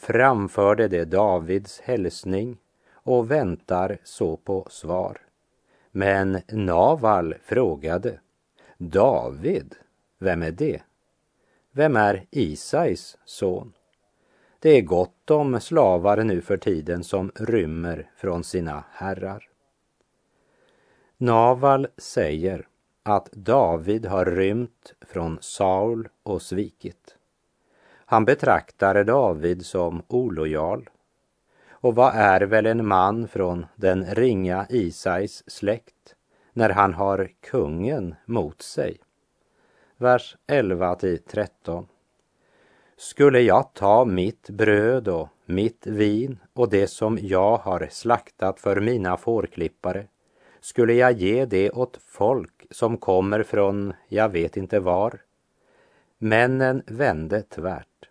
framförde 0.00 0.88
de 0.88 1.04
Davids 1.04 1.80
hälsning 1.80 2.56
och 2.92 3.30
väntar 3.30 3.98
så 4.04 4.36
på 4.36 4.66
svar. 4.70 5.18
Men 5.90 6.40
Naval 6.52 7.34
frågade 7.44 8.20
David, 8.78 9.74
vem 10.18 10.42
är 10.42 10.50
det? 10.50 10.82
Vem 11.72 11.96
är 11.96 12.26
Isais 12.30 13.18
son? 13.24 13.72
Det 14.58 14.70
är 14.70 14.82
gott 14.82 15.30
om 15.30 15.60
slavar 15.60 16.24
nu 16.24 16.40
för 16.40 16.56
tiden 16.56 17.04
som 17.04 17.32
rymmer 17.34 18.10
från 18.16 18.44
sina 18.44 18.84
herrar. 18.90 19.48
Naval 21.16 21.86
säger 21.96 22.68
att 23.02 23.32
David 23.32 24.06
har 24.06 24.26
rymt 24.26 24.94
från 25.00 25.38
Saul 25.40 26.08
och 26.22 26.42
svikit. 26.42 27.16
Han 27.94 28.24
betraktar 28.24 29.04
David 29.04 29.66
som 29.66 30.02
olojal. 30.08 30.88
Och 31.70 31.94
vad 31.94 32.14
är 32.14 32.40
väl 32.40 32.66
en 32.66 32.86
man 32.86 33.28
från 33.28 33.66
den 33.76 34.04
ringa 34.04 34.66
Isais 34.68 35.50
släkt 35.50 36.14
när 36.52 36.70
han 36.70 36.94
har 36.94 37.30
kungen 37.40 38.14
mot 38.26 38.62
sig? 38.62 38.98
Vers 40.02 40.36
11 40.46 40.94
till 40.94 41.18
13. 41.18 41.86
Skulle 42.96 43.40
jag 43.40 43.74
ta 43.74 44.04
mitt 44.04 44.50
bröd 44.50 45.08
och 45.08 45.28
mitt 45.44 45.86
vin 45.86 46.38
och 46.52 46.70
det 46.70 46.86
som 46.86 47.18
jag 47.22 47.56
har 47.56 47.88
slaktat 47.90 48.60
för 48.60 48.80
mina 48.80 49.16
fårklippare 49.16 50.06
skulle 50.60 50.92
jag 50.94 51.12
ge 51.12 51.44
det 51.44 51.70
åt 51.70 51.98
folk 52.06 52.66
som 52.70 52.96
kommer 52.96 53.42
från 53.42 53.92
jag 54.08 54.28
vet 54.28 54.56
inte 54.56 54.80
var. 54.80 55.20
Männen 56.18 56.82
vände 56.86 57.42
tvärt 57.42 58.08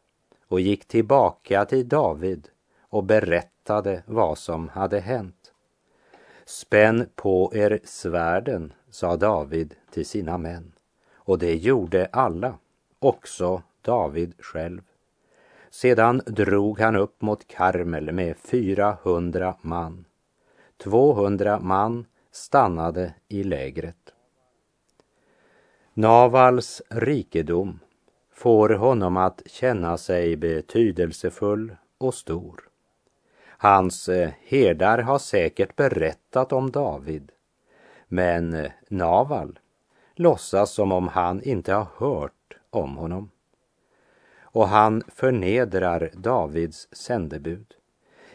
och 0.48 0.60
gick 0.60 0.86
tillbaka 0.86 1.65
till 1.65 1.88
David 1.88 2.48
och 2.81 3.03
berättade 3.03 4.03
vad 4.05 4.38
som 4.38 4.69
hade 4.69 5.00
hänt. 5.00 5.53
Spänn 6.46 7.10
på 7.15 7.51
er 7.55 7.79
svärden, 7.84 8.74
sa 8.89 9.15
David 9.15 9.75
till 9.91 10.05
sina 10.05 10.38
män. 10.38 10.72
Och 11.30 11.40
det 11.40 11.56
gjorde 11.56 12.10
alla, 12.12 12.58
också 13.00 13.62
David 13.82 14.34
själv. 14.40 14.82
Sedan 15.70 16.22
drog 16.26 16.80
han 16.80 16.96
upp 16.96 17.22
mot 17.22 17.48
Karmel 17.48 18.12
med 18.12 18.38
400 18.38 19.56
man. 19.62 20.06
200 20.78 21.60
man 21.60 22.06
stannade 22.32 23.14
i 23.28 23.44
lägret. 23.44 24.14
Navals 25.94 26.82
rikedom 26.90 27.80
får 28.32 28.70
honom 28.70 29.18
att 29.18 29.42
känna 29.46 29.98
sig 29.98 30.36
betydelsefull 30.36 31.76
och 31.98 32.14
stor. 32.14 32.70
Hans 33.46 34.10
eh, 34.10 34.32
herdar 34.42 34.98
har 34.98 35.20
säkert 35.20 35.76
berättat 35.76 36.54
om 36.54 36.72
David, 36.72 37.32
men 38.08 38.54
eh, 38.54 38.72
Naval 38.88 39.59
låtsas 40.20 40.72
som 40.72 40.92
om 40.92 41.08
han 41.08 41.44
inte 41.44 41.74
har 41.74 41.88
hört 41.98 42.58
om 42.70 42.98
honom. 42.98 43.32
Och 44.41 44.67
han 44.67 45.04
förnedrar 45.08 46.12
Davids 46.13 46.88
sändebud 46.91 47.65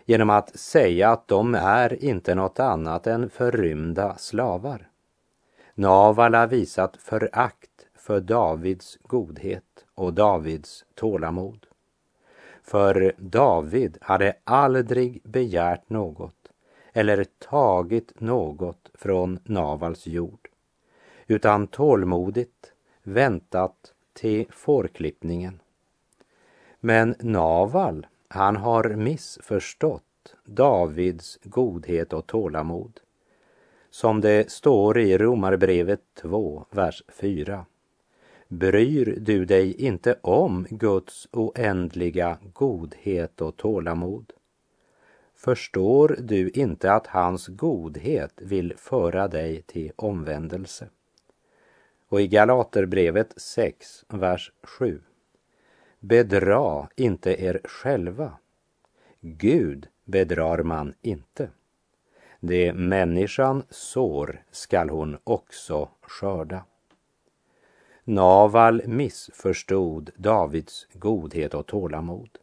genom 0.05 0.31
att 0.31 0.59
säga 0.59 1.11
att 1.11 1.29
de 1.29 1.55
är 1.55 2.05
inte 2.05 2.35
något 2.35 2.61
annat 2.61 3.07
än 3.07 3.31
förrymda 3.31 4.17
slavar. 4.17 4.89
Naval 5.75 6.35
har 6.35 6.47
visat 6.47 6.97
förakt 6.97 7.87
för 7.95 8.21
Davids 8.21 8.99
godhet 9.03 9.85
och 9.95 10.15
Davids 10.15 10.85
tålamod. 10.95 11.67
För 12.63 13.15
David 13.19 13.99
hade 14.01 14.37
aldrig 14.45 15.23
begärt 15.25 15.91
något 15.91 16.49
eller 16.93 17.25
tagit 17.25 18.21
något 18.21 18.91
från 18.95 19.39
Navals 19.45 20.07
jord, 20.07 20.49
utan 21.27 21.67
tålmodigt 21.67 22.73
väntat 23.03 23.93
till 24.13 24.47
fårklippningen. 24.51 25.61
Men 26.81 27.15
Naval 27.21 28.07
han 28.29 28.57
har 28.57 28.89
missförstått 28.89 30.35
Davids 30.45 31.39
godhet 31.43 32.13
och 32.13 32.27
tålamod. 32.27 33.01
Som 33.91 34.21
det 34.21 34.51
står 34.51 34.99
i 34.99 35.19
Romarbrevet 35.19 36.01
2, 36.15 36.65
vers 36.71 37.03
4. 37.09 37.67
Bryr 38.49 39.19
du 39.21 39.45
dig 39.45 39.75
inte 39.75 40.19
om 40.23 40.67
Guds 40.71 41.29
oändliga 41.33 42.39
godhet 42.53 43.41
och 43.41 43.57
tålamod? 43.57 44.33
Förstår 45.35 46.17
du 46.21 46.51
inte 46.51 46.93
att 46.93 47.07
hans 47.07 47.47
godhet 47.47 48.33
vill 48.37 48.75
föra 48.77 49.29
dig 49.29 49.63
till 49.63 49.93
omvändelse? 49.97 50.89
Och 52.09 52.21
i 52.21 52.27
Galaterbrevet 52.27 53.35
6, 53.37 54.05
vers 54.09 54.53
7. 54.63 55.03
Bedra 56.01 56.89
inte 56.97 57.43
er 57.43 57.61
själva. 57.65 58.33
Gud 59.21 59.89
bedrar 60.05 60.63
man 60.63 60.95
inte. 61.03 61.51
Det 62.41 62.73
människan 62.73 63.63
sår 63.71 64.45
skall 64.51 64.91
hon 64.91 65.19
också 65.25 65.89
skörda. 66.01 66.65
Naval 68.05 68.83
missförstod 68.87 70.11
Davids 70.17 70.89
godhet 70.93 71.55
och 71.55 71.67
tålamod 71.67 72.39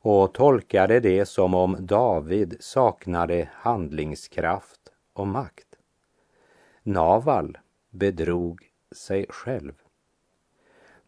och 0.00 0.34
tolkade 0.34 1.00
det 1.00 1.26
som 1.26 1.54
om 1.54 1.76
David 1.80 2.56
saknade 2.60 3.48
handlingskraft 3.52 4.80
och 5.12 5.26
makt. 5.26 5.66
Naval 6.82 7.58
bedrog 7.90 8.67
sig 8.92 9.26
själv. 9.28 9.72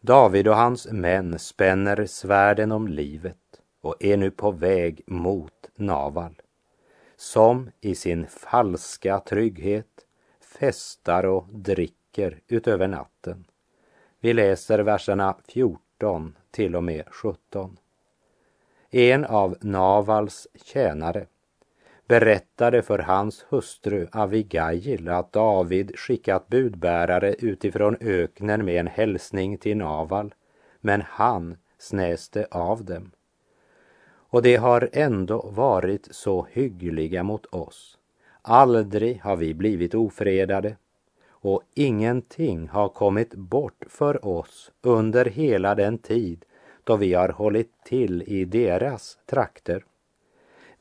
David 0.01 0.47
och 0.47 0.55
hans 0.55 0.87
män 0.91 1.39
spänner 1.39 2.05
svärden 2.05 2.71
om 2.71 2.87
livet 2.87 3.37
och 3.81 3.95
är 3.99 4.17
nu 4.17 4.31
på 4.31 4.51
väg 4.51 5.01
mot 5.07 5.69
Naval, 5.75 6.41
som 7.15 7.71
i 7.81 7.95
sin 7.95 8.27
falska 8.27 9.19
trygghet 9.19 10.05
festar 10.59 11.25
och 11.25 11.45
dricker 11.51 12.39
utöver 12.47 12.87
natten. 12.87 13.45
Vi 14.19 14.33
läser 14.33 14.79
verserna 14.79 15.35
14 15.47 16.35
till 16.51 16.75
och 16.75 16.83
med 16.83 17.03
17. 17.07 17.77
En 18.89 19.25
av 19.25 19.57
Navals 19.61 20.47
tjänare 20.55 21.25
berättade 22.11 22.81
för 22.81 22.99
hans 22.99 23.45
hustru 23.49 24.07
Avigail 24.11 25.09
att 25.09 25.33
David 25.33 25.99
skickat 25.99 26.47
budbärare 26.47 27.35
utifrån 27.39 27.97
öknen 28.01 28.65
med 28.65 28.79
en 28.79 28.87
hälsning 28.87 29.57
till 29.57 29.77
Naval, 29.77 30.33
men 30.81 31.01
han 31.05 31.57
snäste 31.77 32.47
av 32.51 32.85
dem. 32.85 33.11
Och 34.29 34.41
de 34.41 34.55
har 34.55 34.89
ändå 34.93 35.51
varit 35.55 36.07
så 36.11 36.47
hyggliga 36.51 37.23
mot 37.23 37.45
oss. 37.45 37.97
Aldrig 38.41 39.21
har 39.21 39.35
vi 39.35 39.53
blivit 39.53 39.95
ofredade 39.95 40.75
och 41.29 41.61
ingenting 41.73 42.67
har 42.67 42.89
kommit 42.89 43.33
bort 43.33 43.83
för 43.89 44.25
oss 44.25 44.71
under 44.81 45.25
hela 45.25 45.75
den 45.75 45.97
tid 45.97 46.45
då 46.83 46.95
vi 46.95 47.13
har 47.13 47.29
hållit 47.29 47.83
till 47.83 48.23
i 48.27 48.45
deras 48.45 49.17
trakter. 49.25 49.83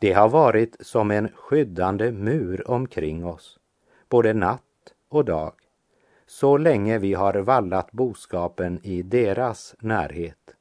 Det 0.00 0.12
har 0.12 0.28
varit 0.28 0.76
som 0.80 1.10
en 1.10 1.28
skyddande 1.28 2.12
mur 2.12 2.70
omkring 2.70 3.24
oss, 3.24 3.58
både 4.08 4.34
natt 4.34 4.94
och 5.08 5.24
dag, 5.24 5.52
så 6.26 6.56
länge 6.56 6.98
vi 6.98 7.14
har 7.14 7.34
vallat 7.34 7.92
boskapen 7.92 8.80
i 8.82 9.02
deras 9.02 9.74
närhet. 9.80 10.56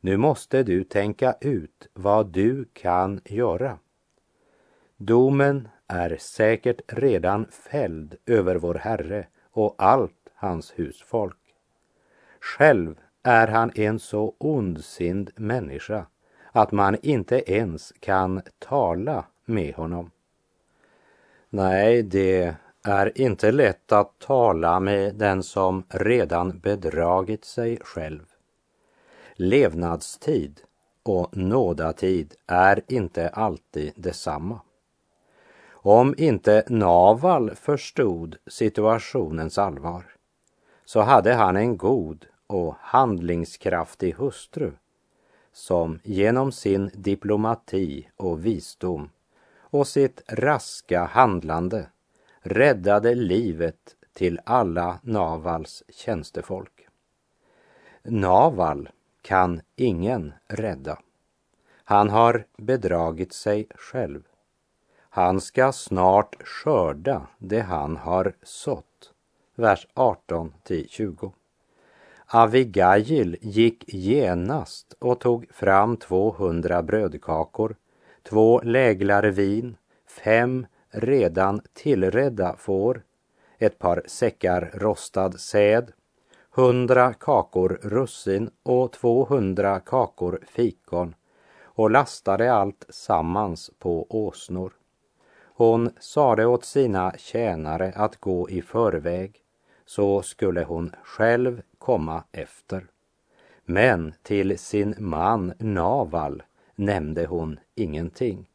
Nu 0.00 0.16
måste 0.16 0.62
du 0.62 0.84
tänka 0.84 1.34
ut 1.40 1.88
vad 1.92 2.26
du 2.26 2.64
kan 2.72 3.20
göra. 3.24 3.78
Domen 4.96 5.68
är 5.86 6.16
säkert 6.20 6.80
redan 6.86 7.46
fälld 7.50 8.16
över 8.26 8.56
vår 8.56 8.74
Herre 8.74 9.26
och 9.52 9.74
allt 9.78 10.28
hans 10.34 10.72
husfolk. 10.76 11.54
Själv 12.40 12.98
är 13.22 13.48
han 13.48 13.72
en 13.74 13.98
så 13.98 14.34
ondsind 14.38 15.30
människa 15.36 16.06
att 16.52 16.72
man 16.72 16.96
inte 17.02 17.52
ens 17.52 17.92
kan 18.00 18.42
tala 18.58 19.24
med 19.44 19.74
honom. 19.74 20.10
Nej, 21.50 22.02
det 22.02 22.54
är 22.84 23.20
inte 23.20 23.52
lätt 23.52 23.92
att 23.92 24.18
tala 24.18 24.80
med 24.80 25.14
den 25.14 25.42
som 25.42 25.82
redan 25.88 26.58
bedragit 26.58 27.44
sig 27.44 27.78
själv. 27.80 28.24
Levnadstid 29.34 30.60
och 31.02 31.36
nådatid 31.36 32.34
är 32.46 32.82
inte 32.88 33.28
alltid 33.28 33.92
detsamma. 33.96 34.60
Om 35.82 36.14
inte 36.18 36.64
Naval 36.68 37.54
förstod 37.54 38.36
situationens 38.46 39.58
allvar 39.58 40.04
så 40.84 41.00
hade 41.00 41.34
han 41.34 41.56
en 41.56 41.76
god 41.76 42.26
och 42.46 42.74
handlingskraftig 42.80 44.14
hustru 44.14 44.72
som 45.60 46.00
genom 46.04 46.52
sin 46.52 46.90
diplomati 46.94 48.08
och 48.16 48.46
visdom 48.46 49.10
och 49.60 49.86
sitt 49.86 50.22
raska 50.28 51.04
handlande 51.04 51.86
räddade 52.40 53.14
livet 53.14 53.96
till 54.12 54.40
alla 54.44 54.98
Navals 55.02 55.82
tjänstefolk. 55.88 56.86
Naval 58.02 58.88
kan 59.22 59.60
ingen 59.76 60.32
rädda. 60.46 60.98
Han 61.84 62.10
har 62.10 62.46
bedragit 62.56 63.32
sig 63.32 63.66
själv. 63.74 64.22
Han 64.98 65.40
ska 65.40 65.72
snart 65.72 66.42
skörda 66.42 67.26
det 67.38 67.60
han 67.60 67.96
har 67.96 68.34
sått. 68.42 69.12
Vers 69.54 69.86
18 69.94 70.54
till 70.62 70.88
20. 70.88 71.32
Avigail 72.32 73.36
gick 73.40 73.84
genast 73.88 74.94
och 74.98 75.20
tog 75.20 75.46
fram 75.52 75.96
200 75.96 76.82
brödkakor, 76.82 77.76
två 78.22 78.60
läglar 78.60 79.22
vin, 79.22 79.76
fem 80.24 80.66
redan 80.90 81.60
tillredda 81.72 82.56
får, 82.56 83.02
ett 83.58 83.78
par 83.78 84.02
säckar 84.06 84.70
rostad 84.74 85.32
säd, 85.32 85.92
hundra 86.50 87.12
kakor 87.12 87.78
russin 87.82 88.50
och 88.62 88.92
200 88.92 89.80
kakor 89.80 90.40
fikon 90.48 91.14
och 91.62 91.90
lastade 91.90 92.52
allt 92.52 92.86
sammans 92.88 93.70
på 93.78 94.06
åsnor. 94.10 94.72
Hon 95.42 95.90
sade 96.00 96.46
åt 96.46 96.64
sina 96.64 97.12
tjänare 97.18 97.92
att 97.96 98.16
gå 98.16 98.50
i 98.50 98.62
förväg, 98.62 99.36
så 99.86 100.22
skulle 100.22 100.64
hon 100.64 100.92
själv 101.02 101.62
komma 101.80 102.24
efter. 102.32 102.86
Men 103.64 104.14
till 104.22 104.58
sin 104.58 104.94
man 104.98 105.52
Naval 105.58 106.42
nämnde 106.74 107.26
hon 107.26 107.60
ingenting. 107.74 108.46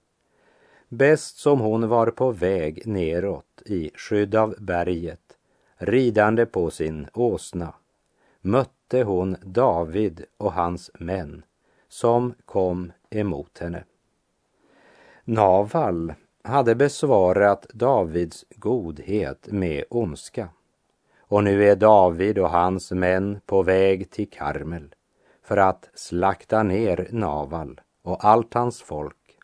Bäst 0.89 1.37
som 1.37 1.59
hon 1.59 1.87
var 1.87 2.07
på 2.07 2.31
väg 2.31 2.87
neråt 2.87 3.61
i 3.65 3.91
skydd 3.95 4.35
av 4.35 4.55
berget, 4.59 5.37
ridande 5.77 6.45
på 6.45 6.69
sin 6.71 7.07
åsna, 7.13 7.73
mötte 8.41 9.03
hon 9.03 9.35
David 9.41 10.25
och 10.37 10.53
hans 10.53 10.91
män 10.99 11.43
som 11.87 12.33
kom 12.45 12.91
emot 13.09 13.57
henne. 13.57 13.83
Naval 15.23 16.13
hade 16.43 16.75
besvarat 16.75 17.67
Davids 17.73 18.45
godhet 18.49 19.47
med 19.51 19.83
ondska. 19.89 20.49
Och 21.27 21.43
nu 21.43 21.69
är 21.69 21.75
David 21.75 22.37
och 22.37 22.49
hans 22.49 22.91
män 22.91 23.39
på 23.45 23.63
väg 23.63 24.11
till 24.11 24.29
Karmel 24.29 24.95
för 25.43 25.57
att 25.57 25.89
slakta 25.93 26.63
ner 26.63 27.07
Naval 27.11 27.81
och 28.01 28.25
allt 28.25 28.53
hans 28.53 28.81
folk. 28.81 29.37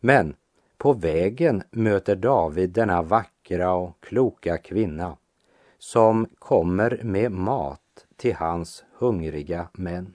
Men 0.00 0.34
på 0.78 0.92
vägen 0.92 1.62
möter 1.70 2.16
David 2.16 2.70
denna 2.70 3.02
vackra 3.02 3.72
och 3.72 4.00
kloka 4.00 4.58
kvinna 4.58 5.16
som 5.78 6.28
kommer 6.38 7.00
med 7.02 7.32
mat 7.32 8.06
till 8.16 8.34
hans 8.34 8.84
hungriga 8.98 9.68
män. 9.72 10.14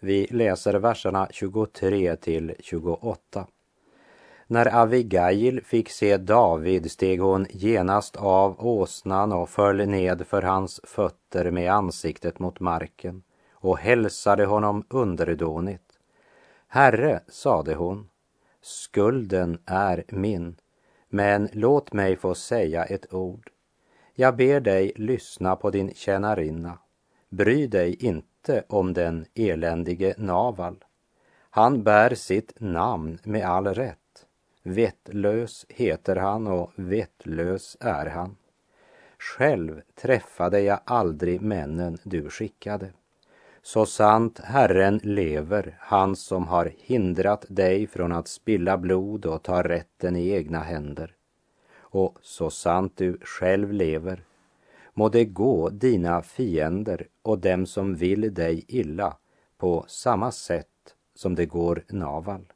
Vi 0.00 0.26
läser 0.30 0.74
verserna 0.74 1.28
23 1.30 2.16
till 2.16 2.54
28. 2.58 3.46
När 4.52 4.82
Avigail 4.82 5.64
fick 5.64 5.90
se 5.90 6.16
David 6.16 6.90
steg 6.90 7.20
hon 7.20 7.46
genast 7.50 8.16
av 8.16 8.66
åsnan 8.66 9.32
och 9.32 9.48
föll 9.48 9.88
ned 9.88 10.26
för 10.26 10.42
hans 10.42 10.80
fötter 10.84 11.50
med 11.50 11.72
ansiktet 11.72 12.38
mot 12.38 12.60
marken 12.60 13.22
och 13.52 13.78
hälsade 13.78 14.44
honom 14.44 14.84
underdånigt. 14.88 15.98
Herre, 16.68 17.20
sade 17.28 17.74
hon, 17.74 18.08
skulden 18.62 19.58
är 19.66 20.04
min, 20.08 20.56
men 21.08 21.48
låt 21.52 21.92
mig 21.92 22.16
få 22.16 22.34
säga 22.34 22.84
ett 22.84 23.14
ord. 23.14 23.50
Jag 24.14 24.36
ber 24.36 24.60
dig 24.60 24.92
lyssna 24.96 25.56
på 25.56 25.70
din 25.70 25.94
tjänarinna. 25.94 26.78
Bry 27.28 27.66
dig 27.66 27.94
inte 28.06 28.64
om 28.68 28.92
den 28.92 29.26
eländige 29.34 30.14
Naval. 30.18 30.84
Han 31.50 31.82
bär 31.82 32.14
sitt 32.14 32.60
namn 32.60 33.18
med 33.24 33.44
all 33.44 33.66
rätt. 33.66 33.96
Vettlös 34.62 35.66
heter 35.68 36.16
han 36.16 36.46
och 36.46 36.72
vettlös 36.74 37.76
är 37.80 38.06
han. 38.06 38.36
Själv 39.18 39.80
träffade 39.94 40.60
jag 40.60 40.80
aldrig 40.84 41.40
männen 41.40 41.98
du 42.02 42.30
skickade. 42.30 42.92
Så 43.62 43.86
sant 43.86 44.38
Herren 44.38 45.00
lever, 45.02 45.76
han 45.80 46.16
som 46.16 46.48
har 46.48 46.72
hindrat 46.78 47.44
dig 47.48 47.86
från 47.86 48.12
att 48.12 48.28
spilla 48.28 48.78
blod 48.78 49.26
och 49.26 49.42
ta 49.42 49.62
rätten 49.62 50.16
i 50.16 50.30
egna 50.30 50.58
händer. 50.58 51.14
Och 51.78 52.18
så 52.22 52.50
sant 52.50 52.92
du 52.96 53.18
själv 53.22 53.72
lever, 53.72 54.24
må 54.94 55.08
det 55.08 55.24
gå 55.24 55.68
dina 55.68 56.22
fiender 56.22 57.08
och 57.22 57.38
dem 57.38 57.66
som 57.66 57.94
vill 57.94 58.34
dig 58.34 58.64
illa 58.68 59.16
på 59.58 59.84
samma 59.88 60.32
sätt 60.32 60.66
som 61.14 61.34
det 61.34 61.46
går 61.46 61.84
Naval. 61.88 62.52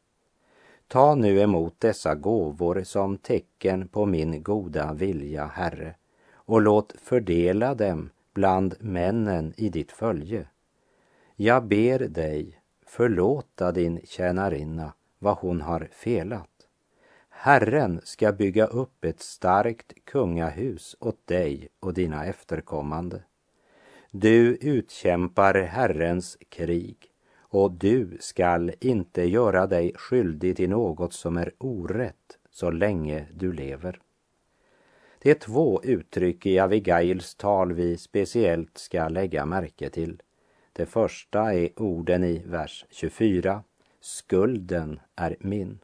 Ta 0.94 1.14
nu 1.14 1.40
emot 1.40 1.80
dessa 1.80 2.14
gåvor 2.14 2.82
som 2.84 3.18
tecken 3.18 3.88
på 3.88 4.06
min 4.06 4.42
goda 4.42 4.92
vilja, 4.92 5.46
Herre, 5.46 5.94
och 6.34 6.60
låt 6.60 6.94
fördela 7.02 7.74
dem 7.74 8.10
bland 8.34 8.74
männen 8.80 9.54
i 9.56 9.68
ditt 9.68 9.92
följe. 9.92 10.48
Jag 11.36 11.64
ber 11.64 11.98
dig 11.98 12.60
förlåta 12.86 13.72
din 13.72 14.00
tjänarinna 14.04 14.92
vad 15.18 15.36
hon 15.36 15.60
har 15.60 15.88
felat. 15.92 16.66
Herren 17.28 18.00
ska 18.04 18.32
bygga 18.32 18.66
upp 18.66 19.04
ett 19.04 19.20
starkt 19.20 19.92
kungahus 20.04 20.96
åt 21.00 21.26
dig 21.26 21.68
och 21.80 21.94
dina 21.94 22.24
efterkommande. 22.24 23.22
Du 24.10 24.56
utkämpar 24.56 25.54
Herrens 25.54 26.38
krig 26.48 27.13
och 27.54 27.70
du 27.70 28.16
skall 28.20 28.72
inte 28.80 29.22
göra 29.22 29.66
dig 29.66 29.92
skyldig 29.94 30.56
till 30.56 30.70
något 30.70 31.12
som 31.12 31.36
är 31.36 31.52
orätt 31.58 32.38
så 32.50 32.70
länge 32.70 33.26
du 33.34 33.52
lever. 33.52 34.00
Det 35.18 35.30
är 35.30 35.34
två 35.34 35.82
uttryck 35.82 36.46
i 36.46 36.58
Avigails 36.58 37.34
tal 37.34 37.72
vi 37.72 37.96
speciellt 37.96 38.78
ska 38.78 39.08
lägga 39.08 39.46
märke 39.46 39.90
till. 39.90 40.22
Det 40.72 40.86
första 40.86 41.54
är 41.54 41.80
orden 41.82 42.24
i 42.24 42.42
vers 42.46 42.86
24. 42.90 43.62
Skulden 44.00 45.00
är 45.16 45.36
min. 45.40 45.78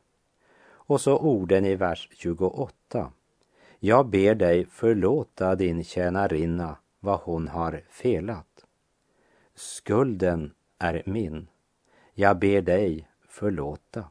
Och 0.68 1.00
så 1.00 1.18
orden 1.18 1.64
i 1.64 1.76
vers 1.76 2.08
28. 2.12 3.12
Jag 3.78 4.06
ber 4.06 4.34
dig 4.34 4.66
förlåta 4.70 5.54
din 5.54 5.84
tjänarinna 5.84 6.76
vad 7.00 7.20
hon 7.20 7.48
har 7.48 7.82
felat. 7.90 8.64
Skulden 9.54 10.52
är 10.78 11.02
min 11.06 11.46
jag 12.20 12.38
ber 12.38 12.62
dig 12.62 13.08
förlåta. 13.28 14.04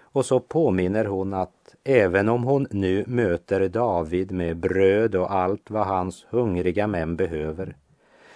Och 0.00 0.26
så 0.26 0.40
påminner 0.40 1.04
hon 1.04 1.34
att 1.34 1.74
även 1.84 2.28
om 2.28 2.44
hon 2.44 2.66
nu 2.70 3.04
möter 3.06 3.68
David 3.68 4.32
med 4.32 4.56
bröd 4.56 5.14
och 5.14 5.32
allt 5.32 5.70
vad 5.70 5.86
hans 5.86 6.26
hungriga 6.30 6.86
män 6.86 7.16
behöver, 7.16 7.76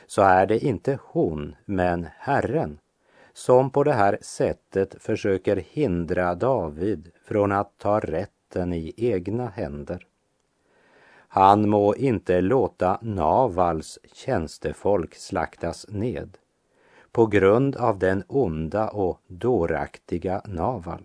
så 0.06 0.22
är 0.22 0.46
det 0.46 0.64
inte 0.64 0.98
hon, 1.02 1.54
men 1.64 2.06
Herren, 2.18 2.78
som 3.32 3.70
på 3.70 3.84
det 3.84 3.92
här 3.92 4.18
sättet 4.20 5.02
försöker 5.02 5.56
hindra 5.56 6.34
David 6.34 7.10
från 7.24 7.52
att 7.52 7.78
ta 7.78 8.00
rätten 8.00 8.72
i 8.72 8.92
egna 8.96 9.46
händer. 9.46 10.06
Han 11.28 11.68
må 11.68 11.94
inte 11.94 12.40
låta 12.40 12.98
Navals 13.02 13.98
tjänstefolk 14.12 15.14
slaktas 15.14 15.86
ned 15.88 16.38
på 17.16 17.26
grund 17.26 17.76
av 17.76 17.98
den 17.98 18.24
onda 18.26 18.88
och 18.88 19.20
dåraktiga 19.26 20.42
Naval. 20.44 21.04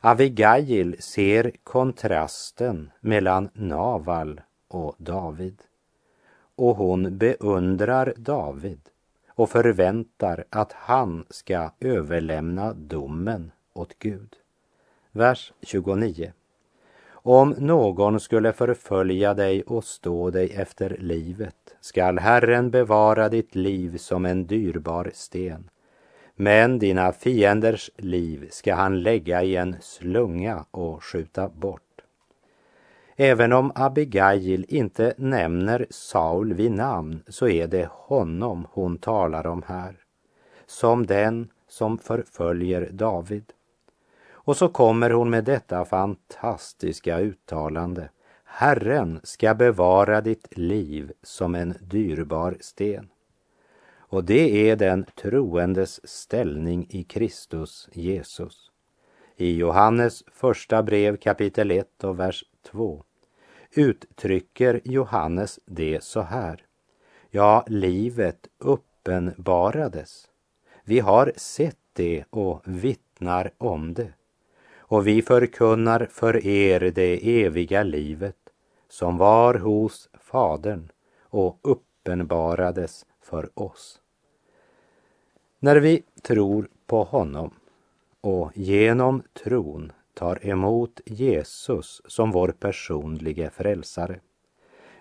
Avigail 0.00 0.96
ser 0.98 1.52
kontrasten 1.64 2.90
mellan 3.00 3.48
Naval 3.52 4.40
och 4.68 4.94
David. 4.98 5.62
Och 6.56 6.76
hon 6.76 7.18
beundrar 7.18 8.14
David 8.16 8.80
och 9.28 9.50
förväntar 9.50 10.44
att 10.50 10.72
han 10.72 11.24
ska 11.30 11.70
överlämna 11.80 12.72
domen 12.72 13.52
åt 13.72 13.98
Gud. 13.98 14.36
Vers 15.12 15.52
29. 15.62 16.32
Om 17.08 17.54
någon 17.58 18.20
skulle 18.20 18.52
förfölja 18.52 19.34
dig 19.34 19.62
och 19.62 19.84
stå 19.84 20.30
dig 20.30 20.50
efter 20.50 20.96
livet 21.00 21.65
skall 21.80 22.18
Herren 22.18 22.70
bevara 22.70 23.28
ditt 23.28 23.54
liv 23.54 23.96
som 23.96 24.26
en 24.26 24.46
dyrbar 24.46 25.10
sten. 25.14 25.70
Men 26.34 26.78
dina 26.78 27.12
fienders 27.12 27.90
liv 27.96 28.48
ska 28.50 28.74
han 28.74 29.02
lägga 29.02 29.42
i 29.42 29.56
en 29.56 29.76
slunga 29.80 30.64
och 30.70 31.04
skjuta 31.04 31.48
bort. 31.48 31.82
Även 33.16 33.52
om 33.52 33.72
Abigail 33.74 34.66
inte 34.68 35.14
nämner 35.18 35.86
Saul 35.90 36.54
vid 36.54 36.72
namn 36.72 37.22
så 37.28 37.48
är 37.48 37.66
det 37.66 37.88
honom 37.92 38.66
hon 38.70 38.98
talar 38.98 39.46
om 39.46 39.62
här. 39.66 39.96
Som 40.66 41.06
den 41.06 41.48
som 41.68 41.98
förföljer 41.98 42.90
David. 42.92 43.52
Och 44.30 44.56
så 44.56 44.68
kommer 44.68 45.10
hon 45.10 45.30
med 45.30 45.44
detta 45.44 45.84
fantastiska 45.84 47.18
uttalande. 47.18 48.08
Herren 48.58 49.20
ska 49.22 49.54
bevara 49.54 50.20
ditt 50.20 50.58
liv 50.58 51.12
som 51.22 51.54
en 51.54 51.74
dyrbar 51.80 52.56
sten. 52.60 53.08
Och 53.96 54.24
det 54.24 54.70
är 54.70 54.76
den 54.76 55.06
troendes 55.14 56.08
ställning 56.08 56.86
i 56.90 57.04
Kristus 57.04 57.88
Jesus. 57.92 58.70
I 59.36 59.56
Johannes 59.56 60.24
första 60.32 60.82
brev 60.82 61.16
kapitel 61.16 61.70
1 61.70 62.04
och 62.04 62.20
vers 62.20 62.44
2 62.70 63.04
uttrycker 63.74 64.80
Johannes 64.84 65.60
det 65.64 66.04
så 66.04 66.20
här. 66.20 66.64
Ja, 67.30 67.64
livet 67.68 68.48
uppenbarades. 68.58 70.28
Vi 70.84 71.00
har 71.00 71.32
sett 71.36 71.78
det 71.92 72.24
och 72.30 72.62
vittnar 72.64 73.50
om 73.58 73.94
det. 73.94 74.12
Och 74.78 75.06
vi 75.06 75.22
förkunnar 75.22 76.08
för 76.10 76.46
er 76.46 76.80
det 76.80 77.44
eviga 77.44 77.82
livet 77.82 78.36
som 78.96 79.16
var 79.16 79.54
hos 79.54 80.08
Fadern 80.14 80.88
och 81.20 81.58
uppenbarades 81.62 83.06
för 83.20 83.50
oss. 83.54 84.00
När 85.58 85.76
vi 85.76 86.02
tror 86.22 86.68
på 86.86 87.02
honom 87.04 87.54
och 88.20 88.50
genom 88.54 89.22
tron 89.44 89.92
tar 90.14 90.46
emot 90.46 91.00
Jesus 91.06 92.02
som 92.06 92.30
vår 92.30 92.48
personlige 92.48 93.50
frälsare 93.50 94.20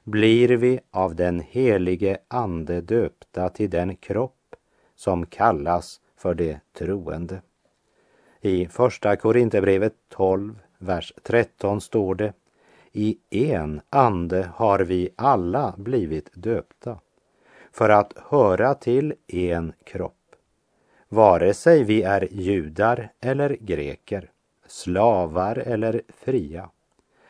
blir 0.03 0.47
vi 0.49 0.79
av 0.91 1.15
den 1.15 1.39
helige 1.39 2.17
Ande 2.27 2.81
döpta 2.81 3.49
till 3.49 3.69
den 3.69 3.95
kropp 3.95 4.55
som 4.95 5.25
kallas 5.25 6.01
för 6.15 6.34
det 6.34 6.60
troende. 6.73 7.41
I 8.41 8.67
Första 8.67 9.15
Korinthierbrevet 9.15 9.93
12, 10.10 10.60
vers 10.77 11.13
13 11.23 11.81
står 11.81 12.15
det 12.15 12.34
i 12.97 13.17
en 13.29 13.81
ande 13.89 14.49
har 14.55 14.79
vi 14.79 15.10
alla 15.15 15.73
blivit 15.77 16.29
döpta 16.34 16.99
för 17.71 17.89
att 17.89 18.13
höra 18.29 18.73
till 18.73 19.13
en 19.27 19.73
kropp. 19.84 20.36
Vare 21.10 21.53
sig 21.53 21.84
vi 21.84 22.01
är 22.01 22.27
judar 22.31 23.12
eller 23.19 23.58
greker, 23.60 24.31
slavar 24.67 25.58
eller 25.58 26.01
fria. 26.10 26.69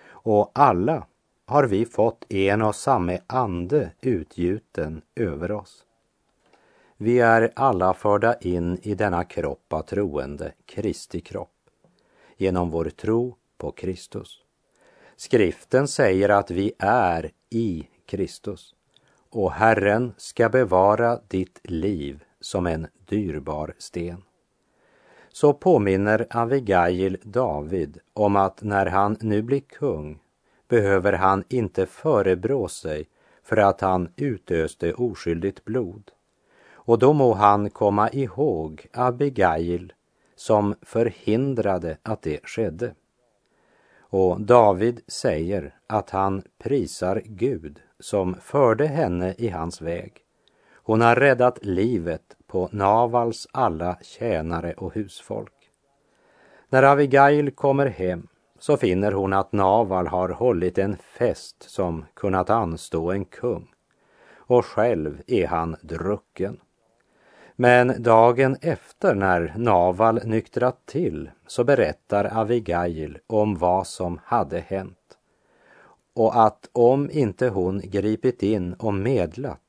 Och 0.07 0.51
alla 0.53 1.07
har 1.45 1.63
vi 1.63 1.85
fått 1.85 2.33
en 2.33 2.61
och 2.61 2.75
samma 2.75 3.17
ande 3.27 3.91
utgjuten 4.01 5.01
över 5.15 5.51
oss. 5.51 5.85
Vi 6.97 7.19
är 7.19 7.51
alla 7.55 7.93
förda 7.93 8.35
in 8.39 8.79
i 8.81 8.95
denna 8.95 9.23
kropp 9.23 9.73
av 9.73 9.81
troende, 9.81 10.53
Kristi 10.65 11.21
kropp, 11.21 11.69
genom 12.37 12.69
vår 12.69 12.85
tro 12.85 13.35
på 13.57 13.71
Kristus. 13.71 14.44
Skriften 15.17 15.87
säger 15.87 16.29
att 16.29 16.51
vi 16.51 16.73
är 16.79 17.31
i 17.49 17.87
Kristus 18.05 18.75
och 19.29 19.51
Herren 19.51 20.13
ska 20.17 20.49
bevara 20.49 21.19
ditt 21.27 21.59
liv 21.63 22.23
som 22.39 22.67
en 22.67 22.87
dyrbar 23.05 23.73
sten. 23.77 24.23
Så 25.29 25.53
påminner 25.53 26.27
Avigail 26.29 27.17
David 27.23 27.99
om 28.13 28.35
att 28.35 28.61
när 28.63 28.85
han 28.85 29.17
nu 29.21 29.41
blir 29.41 29.59
kung 29.59 30.19
behöver 30.67 31.13
han 31.13 31.43
inte 31.49 31.85
förebrå 31.85 32.67
sig 32.67 33.09
för 33.43 33.57
att 33.57 33.81
han 33.81 34.09
utöste 34.15 34.93
oskyldigt 34.93 35.65
blod. 35.65 36.11
Och 36.71 36.99
då 36.99 37.13
må 37.13 37.33
han 37.33 37.69
komma 37.69 38.09
ihåg 38.09 38.87
Abigail 38.93 39.93
som 40.35 40.75
förhindrade 40.81 41.97
att 42.03 42.21
det 42.21 42.39
skedde. 42.43 42.93
Och 44.17 44.41
David 44.41 45.01
säger 45.07 45.75
att 45.87 46.09
han 46.09 46.43
prisar 46.59 47.21
Gud 47.25 47.79
som 47.99 48.35
förde 48.41 48.87
henne 48.87 49.35
i 49.37 49.49
hans 49.49 49.81
väg. 49.81 50.13
Hon 50.73 51.01
har 51.01 51.15
räddat 51.15 51.65
livet 51.65 52.21
på 52.47 52.69
Navals 52.71 53.47
alla 53.51 53.97
tjänare 54.01 54.73
och 54.73 54.93
husfolk. 54.93 55.53
När 56.69 56.83
Avigail 56.83 57.51
kommer 57.51 57.85
hem 57.85 58.27
så 58.59 58.77
finner 58.77 59.11
hon 59.11 59.33
att 59.33 59.51
Naval 59.51 60.07
har 60.07 60.29
hållit 60.29 60.77
en 60.77 60.97
fest 60.97 61.69
som 61.69 62.05
kunnat 62.13 62.49
anstå 62.49 63.11
en 63.11 63.25
kung 63.25 63.67
och 64.35 64.65
själv 64.65 65.21
är 65.27 65.47
han 65.47 65.75
drucken. 65.81 66.59
Men 67.55 68.03
dagen 68.03 68.57
efter 68.61 69.15
när 69.15 69.53
Naval 69.57 70.19
nyktrat 70.23 70.85
till 70.85 71.29
så 71.47 71.63
berättar 71.63 72.37
Avigail 72.37 73.17
om 73.27 73.57
vad 73.57 73.87
som 73.87 74.19
hade 74.23 74.59
hänt 74.59 75.17
och 76.15 76.45
att 76.45 76.69
om 76.71 77.09
inte 77.11 77.49
hon 77.49 77.81
gripit 77.83 78.43
in 78.43 78.73
och 78.73 78.93
medlat 78.93 79.61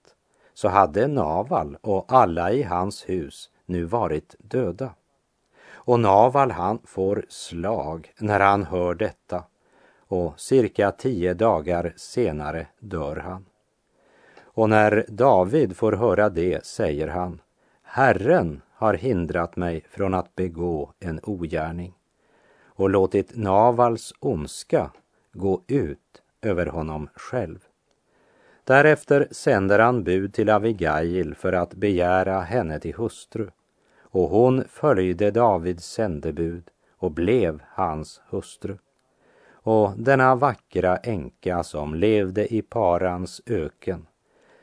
så 0.55 0.69
hade 0.69 1.07
Naval 1.07 1.77
och 1.81 2.13
alla 2.13 2.53
i 2.53 2.63
hans 2.63 3.09
hus 3.09 3.51
nu 3.67 3.85
varit 3.85 4.35
döda. 4.39 4.91
Och 5.73 6.01
Naval 6.01 6.51
han 6.51 6.79
får 6.85 7.25
slag 7.29 8.13
när 8.19 8.41
han 8.41 8.65
hör 8.65 8.95
detta 8.95 9.45
och 10.09 10.41
cirka 10.41 10.91
tio 10.91 11.35
dagar 11.35 11.93
senare 11.97 12.67
dör 12.79 13.17
han. 13.17 13.45
Och 14.43 14.71
när 14.71 15.05
David 15.09 15.77
får 15.77 15.93
höra 15.93 16.29
det 16.29 16.67
säger 16.67 17.09
han 17.09 17.41
Herren 17.97 18.63
har 18.73 18.95
hindrat 18.95 19.57
mig 19.57 19.85
från 19.91 20.15
att 20.15 20.35
begå 20.35 20.93
en 21.01 21.21
ogärning 21.23 21.95
och 22.65 22.91
låtit 22.91 23.37
Navals 23.37 24.13
ondska 24.21 24.91
gå 25.33 25.63
ut 25.67 26.23
över 26.43 26.67
honom 26.67 27.09
själv. 27.15 27.59
Därefter 28.65 29.29
sänder 29.31 29.79
han 29.79 30.05
bud 30.05 30.35
till 30.35 30.51
Abigail 30.51 31.35
för 31.35 31.53
att 31.53 31.75
begära 31.75 32.41
henne 32.41 32.81
till 32.81 32.95
hustru 32.95 33.51
och 34.01 34.29
hon 34.29 34.65
följde 34.69 35.31
Davids 35.31 35.85
sändebud 35.85 36.65
och 36.99 37.11
blev 37.11 37.63
hans 37.69 38.21
hustru. 38.29 38.77
Och 39.51 39.93
denna 39.97 40.35
vackra 40.35 40.97
änka 40.97 41.65
som 41.65 41.95
levde 41.95 42.55
i 42.55 42.63
Parans 42.63 43.43
öken, 43.47 44.07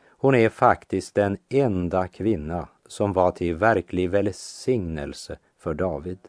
hon 0.09 0.35
är 0.35 0.49
faktiskt 0.49 1.15
den 1.15 1.37
enda 1.49 2.07
kvinna 2.07 2.67
som 2.93 3.13
var 3.13 3.31
till 3.31 3.55
verklig 3.55 4.09
välsignelse 4.09 5.37
för 5.57 5.73
David. 5.73 6.19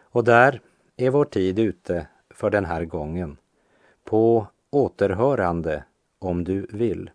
Och 0.00 0.24
där 0.24 0.60
är 0.96 1.10
vår 1.10 1.24
tid 1.24 1.58
ute 1.58 2.06
för 2.30 2.50
den 2.50 2.64
här 2.64 2.84
gången. 2.84 3.36
På 4.04 4.46
återhörande 4.70 5.84
om 6.18 6.44
du 6.44 6.66
vill. 6.70 7.10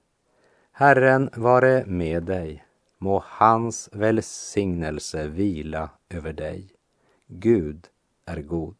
Herren 0.71 1.29
vare 1.35 1.85
med 1.85 2.23
dig. 2.23 2.65
Må 2.97 3.23
hans 3.25 3.89
välsignelse 3.91 5.27
vila 5.27 5.89
över 6.09 6.33
dig. 6.33 6.69
Gud 7.27 7.87
är 8.25 8.41
god. 8.41 8.75